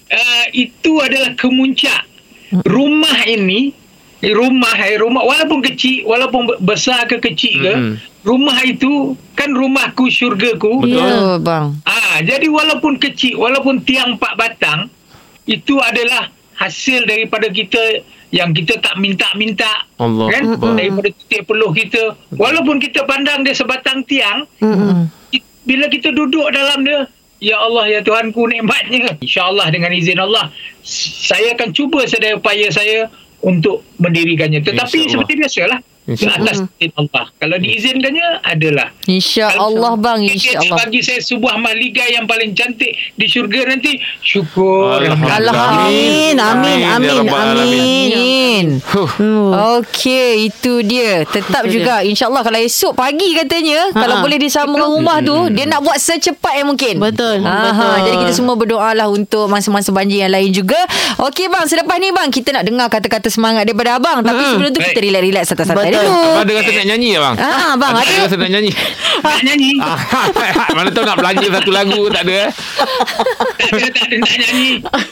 uh, 0.08 0.46
Itu 0.52 0.92
adalah 0.98 1.36
kemuncak 1.36 2.08
Rumah 2.64 3.28
ini 3.28 3.76
Rumah 4.22 4.76
eh, 4.80 4.96
rumah 4.96 5.26
walaupun 5.26 5.60
kecil 5.64 6.06
walaupun 6.06 6.46
be- 6.46 6.60
besar 6.64 7.04
ke 7.06 7.18
kecil 7.20 7.58
ke 7.60 7.74
Mm-mm. 7.74 7.96
Rumah 8.22 8.58
itu 8.62 8.92
kan 9.34 9.50
rumahku 9.50 10.06
syurgaku 10.08 10.82
Betul. 10.82 10.98
Ya 10.98 11.38
bang 11.38 11.66
Ah, 11.84 12.20
jadi 12.20 12.46
walaupun 12.46 12.96
kecil, 12.96 13.36
walaupun 13.36 13.82
tiang 13.82 14.16
empat 14.16 14.34
batang, 14.36 14.80
itu 15.44 15.78
adalah 15.78 16.30
hasil 16.54 17.04
daripada 17.04 17.48
kita 17.48 18.04
yang 18.30 18.52
kita 18.52 18.78
tak 18.78 18.96
minta-minta. 18.96 19.68
Allah 19.98 20.28
Kan? 20.30 20.44
Akbar. 20.54 20.76
Daripada 20.76 21.10
titik 21.10 21.42
peluh 21.44 21.72
kita. 21.72 22.14
Walaupun 22.32 22.78
kita 22.78 23.04
pandang 23.04 23.42
dia 23.42 23.52
sebatang 23.52 24.06
tiang, 24.06 24.46
ki- 25.28 25.44
bila 25.64 25.88
kita 25.88 26.10
duduk 26.10 26.46
dalam 26.50 26.82
dia, 26.82 27.10
Ya 27.40 27.58
Allah, 27.58 27.90
ya 27.90 28.00
Tuhanku 28.00 28.46
nikmatnya. 28.46 29.18
InsyaAllah 29.18 29.68
dengan 29.68 29.90
izin 29.90 30.16
Allah, 30.16 30.54
s- 30.80 31.26
saya 31.26 31.52
akan 31.52 31.74
cuba 31.74 32.06
sedaya 32.06 32.38
upaya 32.38 32.70
saya 32.70 33.10
untuk 33.42 33.82
mendirikannya. 33.98 34.62
Tetapi 34.62 34.78
seperti 35.10 35.34
biasalah, 35.36 35.82
InsyaAllah. 36.10 36.50
atas 36.50 36.58
izin 36.82 36.92
Allah. 36.98 37.26
Kalau 37.38 37.58
diizinkannya 37.62 38.28
adalah. 38.42 38.88
InsyaAllah 39.06 39.94
bang 40.02 40.20
InsyaAllah 40.26 40.78
bagi 40.82 41.00
saya 41.06 41.22
sebuah 41.22 41.56
mahligai 41.62 42.18
yang 42.18 42.26
paling 42.26 42.58
cantik 42.58 42.90
di 43.14 43.26
syurga 43.30 43.70
nanti. 43.70 44.02
Syukur. 44.26 44.98
Alhamdulillah. 44.98 45.86
Amin, 45.86 46.36
amin, 46.36 46.80
amin, 46.90 47.16
Alamin. 47.30 48.10
Amin. 48.12 48.66
Huh. 48.82 49.78
Okey, 49.82 50.50
itu 50.50 50.82
dia. 50.82 51.22
Tetap 51.24 51.70
Itu 51.70 51.80
juga 51.80 52.02
insyaAllah 52.02 52.42
kalau 52.42 52.60
esok 52.60 52.94
pagi 52.98 53.38
katanya, 53.38 53.94
Ha-ha. 53.94 54.02
kalau 54.02 54.16
boleh 54.26 54.38
disambung 54.42 54.82
rumah 54.82 55.22
tu, 55.22 55.54
dia 55.54 55.70
nak 55.70 55.86
buat 55.86 55.98
secepat 55.98 56.62
yang 56.62 56.68
mungkin. 56.74 56.98
Betul, 56.98 57.46
Aha, 57.46 57.62
betul. 57.70 57.98
Jadi 58.10 58.16
kita 58.26 58.34
semua 58.34 58.56
berdoa 58.58 58.90
lah 58.92 59.08
untuk 59.08 59.46
masa-masa 59.46 59.94
banjir 59.94 60.26
yang 60.26 60.34
lain 60.34 60.50
juga. 60.50 60.78
Okey 61.22 61.46
bang, 61.48 61.66
selepas 61.70 61.96
ni 61.98 62.10
bang, 62.10 62.30
kita 62.34 62.50
nak 62.52 62.64
dengar 62.66 62.88
kata-kata 62.90 63.30
semangat 63.30 63.70
daripada 63.70 64.02
abang. 64.02 64.26
Tapi 64.26 64.42
sebelum 64.50 64.70
tu 64.74 64.82
kita 64.82 64.98
Baik. 64.98 65.06
relax-relax 65.08 65.46
santai-santai 65.54 65.84
Betul. 65.84 65.91
Dulu. 65.92 66.12
Abang 66.16 66.40
ada 66.42 66.52
rasa 66.56 66.72
nak 66.72 66.86
nyanyi 66.88 67.08
ya 67.12 67.20
bang? 67.20 67.36
Ah, 67.36 67.72
bang, 67.76 67.94
ada. 67.94 68.04
Ada 68.08 68.22
rasa 68.24 68.36
nak 68.40 68.50
nyanyi? 68.56 68.72
Nak 69.22 69.42
nyanyi. 69.48 69.72
Ah, 69.84 69.98
Mana 70.78 70.90
tahu 70.96 71.04
nak 71.04 71.18
belanja 71.20 71.48
satu 71.52 71.72
lagu 71.76 72.02
tak 72.08 72.24
ada 72.24 72.34
eh? 72.48 72.50
tak 73.60 73.70
ada, 73.76 73.88
tak 73.92 74.06
ada 74.08 74.16
nak 74.18 74.34
nyanyi. 74.40 74.70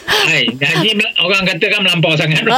Hai, 0.08 0.44
nyanyi 0.56 0.92
orang 1.19 1.43
kata 1.45 1.65
kan 1.67 1.79
melampau 1.82 2.13
sangat. 2.13 2.43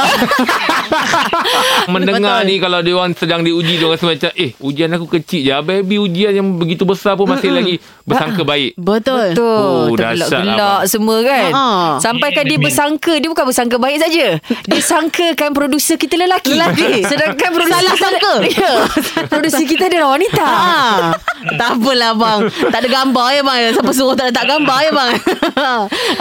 Mendengar 1.88 2.42
Betul. 2.42 2.48
ni 2.48 2.54
kalau 2.58 2.78
dia 2.80 2.94
orang 2.94 3.12
sedang 3.12 3.40
diuji 3.42 3.76
dia 3.76 3.86
orang 3.86 3.98
rasa 3.98 4.06
macam 4.08 4.30
eh 4.34 4.50
ujian 4.58 4.90
aku 4.90 5.06
kecil 5.10 5.40
je. 5.42 5.52
Baby 5.62 5.96
ujian 5.98 6.32
yang 6.32 6.48
begitu 6.56 6.84
besar 6.84 7.14
pun 7.14 7.26
masih 7.26 7.50
lagi 7.50 7.76
bersangka 8.02 8.42
baik. 8.42 8.74
Betul. 8.76 9.34
Oh, 9.34 9.88
Betul. 9.88 9.96
dahsyat 9.96 10.28
Tergelak-gelak 10.30 10.58
abang. 10.78 10.88
semua 10.88 11.16
kan. 11.22 11.50
Ha. 11.50 11.64
Sampaikan 11.98 12.42
dia 12.44 12.56
Amin. 12.56 12.64
bersangka. 12.64 13.12
Dia 13.14 13.28
bukan 13.28 13.44
bersangka 13.44 13.76
baik 13.76 13.98
saja. 13.98 14.26
Dia 14.40 14.80
sangkakan 14.80 15.50
produser 15.52 15.96
kita 15.96 16.14
lelaki. 16.16 16.54
Lelaki. 16.54 16.90
Sedangkan 17.10 17.50
produser 17.50 17.78
Salah 17.78 17.96
sangka. 17.98 18.34
Ya. 18.52 18.84
produser 19.26 19.64
kita 19.64 19.88
adalah 19.88 20.14
wanita. 20.14 20.44
Ha. 20.44 21.16
tak 21.56 21.68
apalah 21.74 22.12
bang. 22.12 22.38
Tak 22.68 22.78
ada 22.78 22.88
gambar 22.90 23.26
ya 23.32 23.42
bang. 23.42 23.56
Siapa 23.72 23.90
suruh 23.90 24.14
tak 24.14 24.30
letak 24.30 24.44
gambar 24.44 24.78
ya 24.78 24.92
bang. 24.92 25.10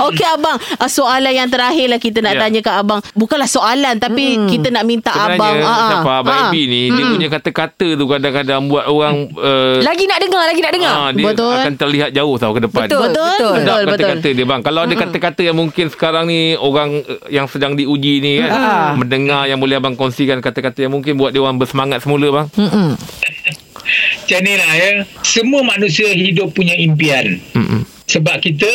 Okey 0.02 0.26
abang. 0.28 0.58
Ah, 0.78 0.88
Soalan 0.88 1.30
yang 1.30 1.48
terakhir 1.48 1.88
lah 1.88 2.00
kita 2.00 2.20
nak 2.20 2.31
Ya. 2.34 2.40
tanya 2.42 2.60
kat 2.60 2.76
abang. 2.78 3.00
Bukanlah 3.12 3.46
soalan 3.46 3.96
tapi 3.98 4.24
kita 4.48 4.68
nak 4.70 4.84
minta 4.84 5.10
Sebenarnya 5.10 5.36
abang. 5.36 5.56
ah, 5.58 5.70
ah. 5.70 5.90
siapa 5.90 6.12
Abang 6.18 6.34
Ah. 6.34 6.48
Ebi 6.48 6.62
ni 6.66 6.82
dia 6.90 7.04
punya 7.06 7.28
kata-kata 7.30 7.88
tu 7.94 8.06
kadang-kadang 8.06 8.62
buat 8.66 8.86
orang 8.86 9.16
uh, 9.34 9.78
Lagi 9.80 10.04
nak 10.06 10.20
dengar, 10.20 10.44
lagi 10.44 10.60
nak 10.60 10.74
dengar. 10.74 10.94
Ah, 10.94 11.10
dia 11.10 11.26
Betul. 11.26 11.56
akan 11.56 11.74
terlihat 11.76 12.10
jauh 12.12 12.36
tau 12.36 12.52
ke 12.52 12.62
depan. 12.62 12.86
Betul, 12.86 13.02
Betul, 13.04 13.12
betul. 13.12 13.52
Betul, 13.54 13.80
betul. 13.82 13.92
kata-kata 13.92 14.28
dia 14.32 14.46
bang. 14.46 14.62
Kalau 14.62 14.82
ada 14.82 14.94
kata-kata 14.94 15.42
yang 15.42 15.58
mungkin 15.58 15.86
sekarang 15.88 16.24
ni 16.26 16.40
orang 16.54 16.90
eh, 17.00 17.20
yang 17.30 17.46
sedang 17.46 17.74
diuji 17.74 18.20
ni 18.20 18.34
kan 18.40 18.50
Ah. 18.52 18.92
mendengar 18.94 19.46
yang 19.46 19.58
boleh 19.58 19.76
abang 19.76 19.94
kongsikan 19.94 20.40
kata-kata 20.40 20.82
yang 20.82 20.92
mungkin 20.92 21.16
buat 21.16 21.30
dia 21.30 21.40
orang 21.40 21.56
bersemangat 21.56 22.00
semula 22.00 22.28
bang. 22.32 22.48
Mm-mm. 22.54 22.90
Macam 24.22 24.40
ni 24.40 24.54
lah 24.56 24.72
ya. 24.72 24.90
Semua 25.22 25.62
manusia 25.62 26.08
hidup 26.08 26.52
punya 26.52 26.74
impian. 26.74 27.42
Mm-mm. 27.52 27.84
Sebab 28.06 28.40
kita 28.40 28.68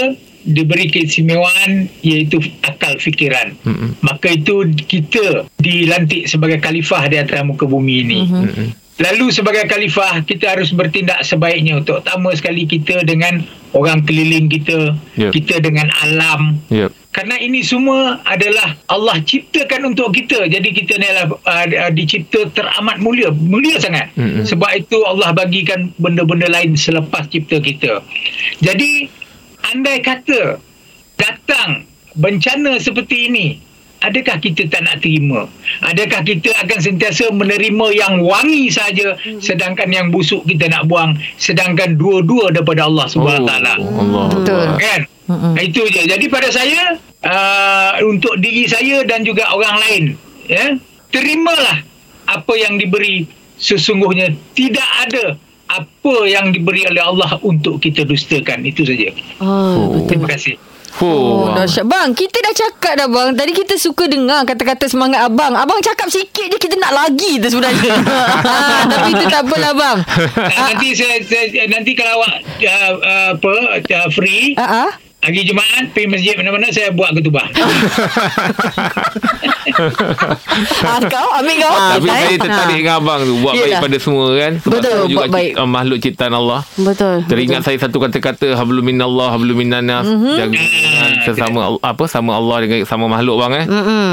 diberi 0.47 0.87
keistimewaan 0.89 1.91
iaitu 2.07 2.39
akal 2.63 2.95
fikiran. 3.03 3.59
Mm-mm. 3.67 3.99
Maka 4.01 4.39
itu 4.39 4.71
kita 4.87 5.51
dilantik 5.59 6.31
sebagai 6.31 6.63
khalifah 6.63 7.11
di 7.11 7.19
atas 7.19 7.43
muka 7.43 7.67
bumi 7.67 7.95
ini. 8.07 8.21
Mm-mm. 8.31 8.69
Lalu 8.97 9.29
sebagai 9.29 9.69
khalifah 9.69 10.25
kita 10.25 10.57
harus 10.57 10.73
bertindak 10.73 11.21
sebaiknya 11.21 11.85
terutama 11.85 12.33
sekali 12.33 12.65
kita 12.65 13.05
dengan 13.05 13.45
orang 13.77 14.01
keliling 14.09 14.49
kita, 14.49 14.97
Yep. 15.21 15.37
kita 15.37 15.61
dengan 15.61 15.93
alam. 16.01 16.57
Yep. 16.73 16.97
Kerana 17.13 17.37
ini 17.37 17.61
semua 17.61 18.25
adalah 18.25 18.73
Allah 18.89 19.21
ciptakan 19.21 19.93
untuk 19.93 20.17
kita. 20.17 20.49
Jadi 20.49 20.69
kita 20.73 20.97
ni 20.97 21.13
adalah 21.13 21.29
uh, 21.29 21.93
dicipta 21.93 22.49
teramat 22.57 22.97
mulia, 23.01 23.29
mulia 23.37 23.77
sangat. 23.77 24.17
Mm-mm. 24.17 24.49
Sebab 24.49 24.73
itu 24.73 24.97
Allah 25.05 25.29
bagikan 25.37 25.93
benda-benda 26.01 26.49
lain 26.49 26.73
selepas 26.73 27.29
cipta 27.29 27.61
kita. 27.61 28.01
Jadi 28.65 29.13
andai 29.73 29.99
kata 30.05 30.61
datang 31.17 31.89
bencana 32.17 32.81
seperti 32.81 33.29
ini, 33.29 33.47
adakah 34.05 34.39
kita 34.41 34.69
tak 34.69 34.85
nak 34.85 35.01
terima? 35.03 35.49
Adakah 35.85 36.23
kita 36.25 36.53
akan 36.65 36.79
sentiasa 36.81 37.33
menerima 37.33 37.87
yang 37.93 38.23
wangi 38.23 38.69
saja 38.73 39.17
sedangkan 39.41 39.89
yang 39.91 40.07
busuk 40.13 40.45
kita 40.45 40.69
nak 40.71 40.89
buang 40.89 41.17
sedangkan 41.41 41.97
dua-dua 41.97 42.53
daripada 42.53 42.87
Allah 42.89 43.07
Subhanahu 43.09 43.49
Taala. 43.49 43.75
Oh, 43.81 44.01
Allah. 44.01 44.25
Betul. 44.33 44.67
Kan? 44.81 45.01
Mm-mm. 45.27 45.53
Itu 45.59 45.83
je. 45.91 46.07
Jadi 46.07 46.27
pada 46.31 46.49
saya 46.55 46.95
uh, 47.27 47.91
untuk 48.07 48.39
diri 48.39 48.71
saya 48.71 49.03
dan 49.03 49.27
juga 49.27 49.51
orang 49.51 49.77
lain, 49.83 50.03
ya, 50.47 50.79
terimalah 51.11 51.83
apa 52.31 52.53
yang 52.55 52.79
diberi 52.79 53.27
sesungguhnya 53.59 54.37
tidak 54.55 54.87
ada 55.09 55.35
apa 55.67 56.15
yang 56.27 56.55
diberi 56.55 56.87
oleh 56.87 57.03
Allah 57.03 57.39
untuk 57.43 57.83
kita 57.83 58.07
dustakan. 58.07 58.63
Itu 58.67 58.87
saja. 58.87 59.11
Oh, 59.43 59.93
betul. 59.95 60.07
Terima 60.17 60.27
kasih. 60.31 60.57
Oh, 60.57 60.73
Oh, 60.97 61.53
dahsyat. 61.53 61.85
Bang, 61.85 62.17
kita 62.17 62.41
dah 62.41 62.55
cakap 62.57 62.97
dah 62.97 63.05
bang. 63.05 63.37
Tadi 63.37 63.53
kita 63.53 63.77
suka 63.77 64.09
dengar 64.09 64.49
kata-kata 64.49 64.89
semangat 64.89 65.29
abang. 65.29 65.53
Abang 65.53 65.77
cakap 65.85 66.09
sikit 66.09 66.49
je 66.49 66.57
kita 66.57 66.81
nak 66.81 66.93
lagi 66.97 67.37
tu 67.37 67.53
sebenarnya. 67.53 68.01
ha, 68.01 68.17
tapi 68.97 69.13
itu 69.13 69.25
tak 69.29 69.45
apalah 69.45 69.77
bang. 69.77 69.99
Nanti 70.57 70.97
saya, 70.97 71.21
saya 71.21 71.69
nanti 71.69 71.93
kalau 71.93 72.25
awak 72.25 72.41
uh, 72.65 72.93
uh, 72.97 73.29
apa 73.37 73.53
uh, 73.77 74.09
free 74.09 74.57
Ha 74.57 74.89
ah. 74.89 74.91
Hari 75.27 75.43
Jumaat 75.43 75.85
pergi 75.91 76.07
masjid 76.07 76.35
mana-mana 76.35 76.71
saya 76.71 76.89
buat 76.91 77.11
ketubah. 77.13 77.47
Ah, 80.83 81.01
kau 81.05 81.29
ambil 81.35 81.57
kau. 81.59 81.75
Tapi 81.93 82.07
Eh? 82.07 82.17
saya 82.17 82.39
tertarik 82.39 82.77
dengan 82.79 82.97
abang 82.97 83.21
tu 83.21 83.35
Buat 83.37 83.55
baik 83.55 83.67
Yelah. 83.67 83.83
pada 83.83 83.97
semua 83.99 84.27
kan 84.33 84.53
Sebab 84.57 84.73
Betul, 84.73 84.89
saya 84.89 85.05
juga 85.05 85.17
buat 85.19 85.29
baik. 85.29 85.53
uh, 85.55 85.69
makhluk 85.69 85.99
ciptaan 86.01 86.35
Allah 86.35 86.61
Betul. 86.75 87.17
Teringat 87.27 87.61
saya 87.61 87.77
satu 87.77 87.97
kata-kata 87.99 88.47
Hablum 88.55 88.81
minallah 88.83 89.29
Hablum 89.29 89.53
minannas 89.55 90.07
Mhm. 90.07 90.33
Jaga 90.33 90.57
dengan 90.57 91.11
sesama 91.23 91.59
Apa 91.79 92.05
Sama 92.07 92.33
Allah 92.35 92.57
dengan 92.63 92.79
sama 92.85 93.05
makhluk 93.07 93.37
bang 93.39 93.53
eh 93.55 93.67
Mm-mm. 93.67 94.11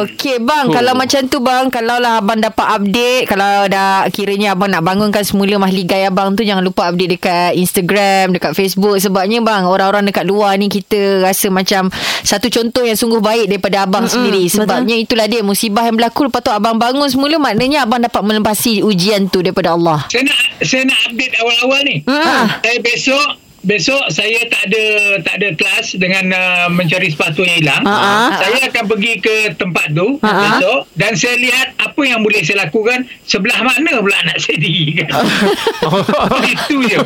Okey 0.00 0.36
bang, 0.38 0.64
Oh. 0.64 0.72
kalau 0.72 0.92
macam 0.94 1.20
tu 1.24 1.38
bang, 1.40 1.64
kalau 1.68 1.96
lah 1.96 2.20
abang 2.20 2.38
dapat 2.38 2.66
update, 2.70 3.24
kalau 3.26 3.66
dah 3.66 4.04
kiranya 4.08 4.52
abang 4.52 4.68
nak 4.68 4.82
bangunkan 4.82 5.22
semula 5.22 5.56
mahligai 5.56 6.04
abang 6.04 6.32
tu 6.32 6.42
jangan 6.42 6.62
lupa 6.62 6.86
update 6.86 7.10
dekat 7.12 7.50
Instagram, 7.54 8.30
dekat 8.30 8.52
Facebook 8.52 8.94
sebabnya 8.96 9.40
bang, 9.40 9.64
orang-orang 9.64 10.04
dekat 10.04 10.22
luar 10.22 10.49
ni 10.54 10.66
kita 10.66 11.20
rasa 11.20 11.46
macam 11.48 11.90
satu 12.20 12.46
contoh 12.46 12.82
yang 12.82 12.94
sungguh 12.94 13.18
baik 13.18 13.46
daripada 13.46 13.82
abang 13.82 14.04
Mm-mm, 14.04 14.14
sendiri. 14.16 14.42
betul. 14.44 14.56
Sebabnya 14.62 14.96
itulah 14.96 15.26
dia 15.26 15.40
musibah 15.40 15.84
yang 15.84 15.96
berlaku 15.96 16.26
lepas 16.26 16.40
tu 16.40 16.50
abang 16.50 16.74
bangun 16.74 17.06
semula 17.06 17.36
maknanya 17.36 17.82
abang 17.82 17.98
dapat 17.98 18.20
melepasi 18.20 18.80
ujian 18.80 19.26
tu 19.26 19.40
daripada 19.40 19.72
Allah. 19.72 20.06
saya 20.06 20.24
nak 20.24 20.38
saya 20.60 20.82
nak 20.84 20.98
update 21.06 21.34
awal-awal 21.36 21.80
ni. 21.82 21.96
Hmm. 22.04 22.44
Saya 22.60 22.78
besok 22.80 23.26
besok 23.60 24.08
saya 24.08 24.40
tak 24.48 24.72
ada 24.72 24.84
tak 25.20 25.34
ada 25.36 25.48
kelas 25.52 25.86
dengan 26.00 26.32
uh, 26.32 26.66
mencari 26.72 27.12
sepatu 27.12 27.44
yang 27.44 27.60
hilang. 27.60 27.82
Ha, 27.84 27.92
ha. 27.92 28.12
Saya 28.40 28.60
akan 28.72 28.84
pergi 28.88 29.12
ke 29.20 29.36
tempat 29.56 29.92
tu 29.92 30.16
Ha, 30.24 30.28
ha. 30.28 30.40
besok 30.40 30.80
dan 30.96 31.12
saya 31.16 31.36
lihat 31.36 31.76
apa 31.76 32.02
yang 32.04 32.24
boleh 32.24 32.40
saya 32.40 32.68
lakukan 32.68 33.04
sebelah 33.28 33.60
mana 33.60 34.00
pula 34.00 34.16
anak 34.24 34.36
saya 34.40 34.56
dirikan. 34.56 35.08
Itu 36.52 36.76
je. 36.88 36.98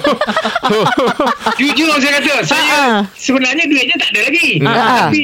Jujur 1.61 1.95
saya 1.99 2.13
kata 2.23 2.35
saya 2.47 2.63
Ha, 2.65 2.81
ha. 2.81 3.01
sebenarnya 3.19 3.65
duitnya 3.67 3.97
tak 3.99 4.11
ada 4.15 4.21
lagi. 4.31 4.49
Ha, 4.63 4.71
ha. 4.71 4.97
Tapi 5.07 5.23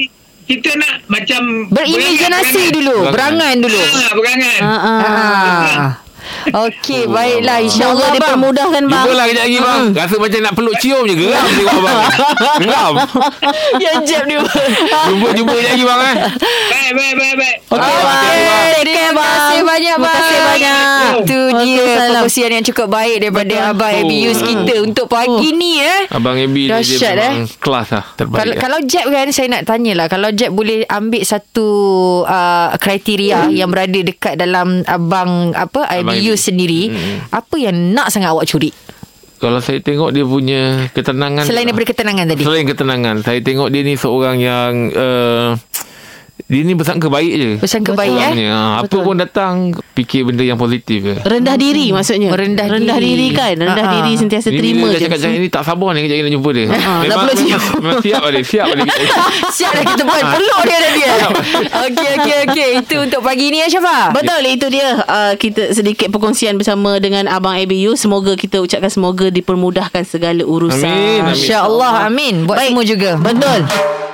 kita 0.51 0.71
nak 0.75 1.07
macam 1.07 1.71
Berimajinasi 1.71 2.75
dulu, 2.75 3.15
berangan 3.15 3.55
dulu. 3.63 3.79
Ha, 3.79 4.03
berangan. 4.19 4.61
Ah, 4.67 4.75
ah. 4.75 4.99
Ah. 4.99 5.91
Okey, 6.51 7.07
baiklah 7.07 7.59
insya-Allah 7.61 8.01
Semoga 8.03 8.13
bang. 8.13 8.15
dipermudahkan 8.19 8.83
bang. 8.85 9.03
Jumpa 9.03 9.13
lah 9.13 9.25
kejap 9.27 9.43
lagi 9.43 9.59
bang 9.59 9.83
Rasa 9.93 10.15
macam 10.17 10.39
nak 10.41 10.55
peluk 10.55 10.75
cium 10.79 11.03
je 11.05 11.15
Geram 11.17 11.47
tengok 11.47 11.75
abang 11.75 11.99
Geram 12.59 12.93
ya 13.79 13.91
jap 14.01 14.23
dia. 14.25 14.41
Jumpa-jumpa 15.07 15.53
kejap 15.53 15.71
lagi 15.71 15.85
bang 15.85 16.01
eh 16.03 16.15
Baik, 16.71 16.93
baik, 16.93 17.15
baik, 17.15 17.35
baik. 17.37 17.57
Okey, 17.69 17.81
Ah, 17.81 18.01
bang. 18.01 18.19
terima 18.21 18.51
kasih, 18.51 18.81
Take 18.81 18.91
care, 18.91 19.11
bang. 19.11 19.11
Terima 19.11 19.25
kasih 19.27 19.61
banyak 19.63 19.79
Terima 19.91 20.03
bang. 20.03 20.17
kasih 20.17 20.39
banyak. 20.41 21.11
Itu 21.21 21.39
dia 21.57 21.85
perkongsian 22.01 22.51
yang 22.53 22.65
cukup 22.65 22.87
baik 22.89 23.17
daripada 23.21 23.49
Betul. 23.53 23.71
Abang 23.71 23.89
Oh. 23.91 24.01
Abius 24.01 24.41
kita 24.41 24.75
untuk 24.81 25.07
pagi 25.07 25.49
ni 25.51 25.73
eh. 25.77 26.01
Abang 26.09 26.37
Dahsyat, 26.37 27.13
dia 27.13 27.29
memang 27.29 27.51
kelas 27.57 27.89
lah 27.91 28.05
Terbaik 28.15 28.39
Kalau, 28.39 28.53
lah. 28.53 28.61
kalau 28.61 28.79
Jeb 28.83 29.07
kan 29.07 29.29
saya 29.29 29.49
nak 29.51 29.63
tanyalah 29.65 30.07
kalau 30.07 30.29
Jeb 30.31 30.51
boleh 30.51 30.83
ambil 30.87 31.23
satu 31.23 31.69
uh, 32.23 32.71
kriteria 32.77 33.51
yang 33.51 33.69
berada 33.69 34.01
dekat 34.01 34.35
dalam 34.35 34.83
abang 34.85 35.51
apa 35.53 35.85
IBU 36.13 36.33
Ibu. 36.33 36.37
sendiri 36.37 36.83
Hmm. 36.89 37.19
apa 37.31 37.55
yang 37.57 37.77
nak 37.93 38.11
sangat 38.11 38.31
awak 38.31 38.45
curi 38.45 38.71
Kalau 39.41 39.57
saya 39.57 39.81
tengok 39.81 40.13
dia 40.13 40.21
punya 40.21 40.63
ketenangan 40.93 41.49
selain 41.49 41.65
daripada 41.65 41.89
ketenangan 41.89 42.25
tadi 42.29 42.43
Selain 42.45 42.67
ketenangan 42.67 43.17
Saya 43.25 43.41
tengok 43.41 43.69
dia 43.69 43.81
ni 43.81 43.97
seorang 43.97 44.37
yang 44.37 44.73
uh, 44.93 45.57
Dia 46.51 46.61
ni 46.61 46.75
bersangka 46.75 47.07
baik 47.07 47.31
je 47.33 47.51
Bersangka 47.57 47.95
baik, 47.95 48.11
eh? 48.11 48.33
Ha, 48.45 48.83
Apa 48.83 48.91
Betul. 48.91 49.03
pun 49.03 49.15
datang 49.15 49.55
Fikir 49.95 50.27
benda 50.27 50.43
yang 50.43 50.57
positif 50.57 50.99
je 51.01 51.15
Rendah 51.23 51.55
diri 51.55 51.89
maksudnya. 51.89 52.29
Merendah 52.29 52.67
rendah 52.67 52.99
diri. 52.99 53.15
diri. 53.23 53.29
kan. 53.31 53.55
Rendah 53.55 53.71
Ha-ha. 53.81 53.95
diri 53.97 54.13
sentiasa 54.17 54.49
Ni 54.49 54.59
terima 54.59 54.87
dia 54.89 54.93
je. 54.93 55.01
cakap 55.01 55.17
macam 55.17 55.31
ni 55.31 55.49
tak 55.49 55.63
sabar 55.63 55.89
ni 55.93 56.01
kejap 56.03 56.17
nak 56.21 56.33
jumpa 56.33 56.51
dia. 56.51 56.67
Ha, 56.67 56.75
dah 56.75 56.97
memang, 57.01 57.19
pula 57.21 57.33
siap. 57.33 57.61
memang, 57.61 57.79
memang 57.79 57.99
siap 58.01 58.23
ada, 58.25 58.39
siap 58.43 58.67
ada. 58.67 58.83
Siap 59.57 59.71
dah 59.73 59.85
kita 59.87 60.03
buat 60.03 60.23
peluk 60.27 60.61
dia 60.65 60.79
dah 60.79 60.93
dia. 60.93 61.11
Okey 61.85 62.09
okey 62.17 62.37
okey. 62.45 62.69
Itu 62.81 62.97
untuk 63.01 63.21
pagi 63.21 63.47
ni 63.49 63.59
ya 63.61 63.69
Syafa. 63.69 64.11
Betul 64.11 64.43
itu 64.45 64.67
dia 64.69 64.87
uh, 64.99 65.33
kita 65.37 65.71
sedikit 65.71 66.09
perkongsian 66.09 66.57
bersama 66.57 66.97
dengan 66.97 67.29
abang 67.29 67.55
ABU 67.55 67.95
semoga 67.95 68.35
kita 68.35 68.59
ucapkan 68.59 68.89
semoga 68.89 69.29
dipermudahkan 69.29 70.03
segala 70.03 70.43
urusan. 70.43 70.83
Amin, 70.83 71.21
amin. 71.23 71.35
Insya-Allah 71.37 71.95
amin. 72.07 72.35
Buat 72.43 72.57
Baik. 72.59 72.69
semua 72.71 72.85
juga. 72.85 73.11
Betul. 73.17 73.61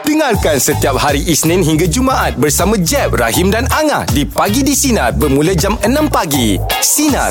Dengarkan 0.02 0.56
setiap 0.56 0.96
hari 0.96 1.18
Isnin 1.20 1.60
hingga 1.60 1.84
Jumaat 1.84 2.25
bersama 2.34 2.74
Jeb, 2.74 3.14
Rahim 3.14 3.54
dan 3.54 3.70
Angah 3.70 4.02
di 4.10 4.26
Pagi 4.26 4.66
di 4.66 4.74
Sinar 4.74 5.14
bermula 5.14 5.54
jam 5.54 5.78
6 5.78 6.10
pagi. 6.10 6.58
Sinar. 6.82 7.30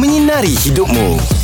Menyinari 0.00 0.56
hidupmu. 0.56 1.43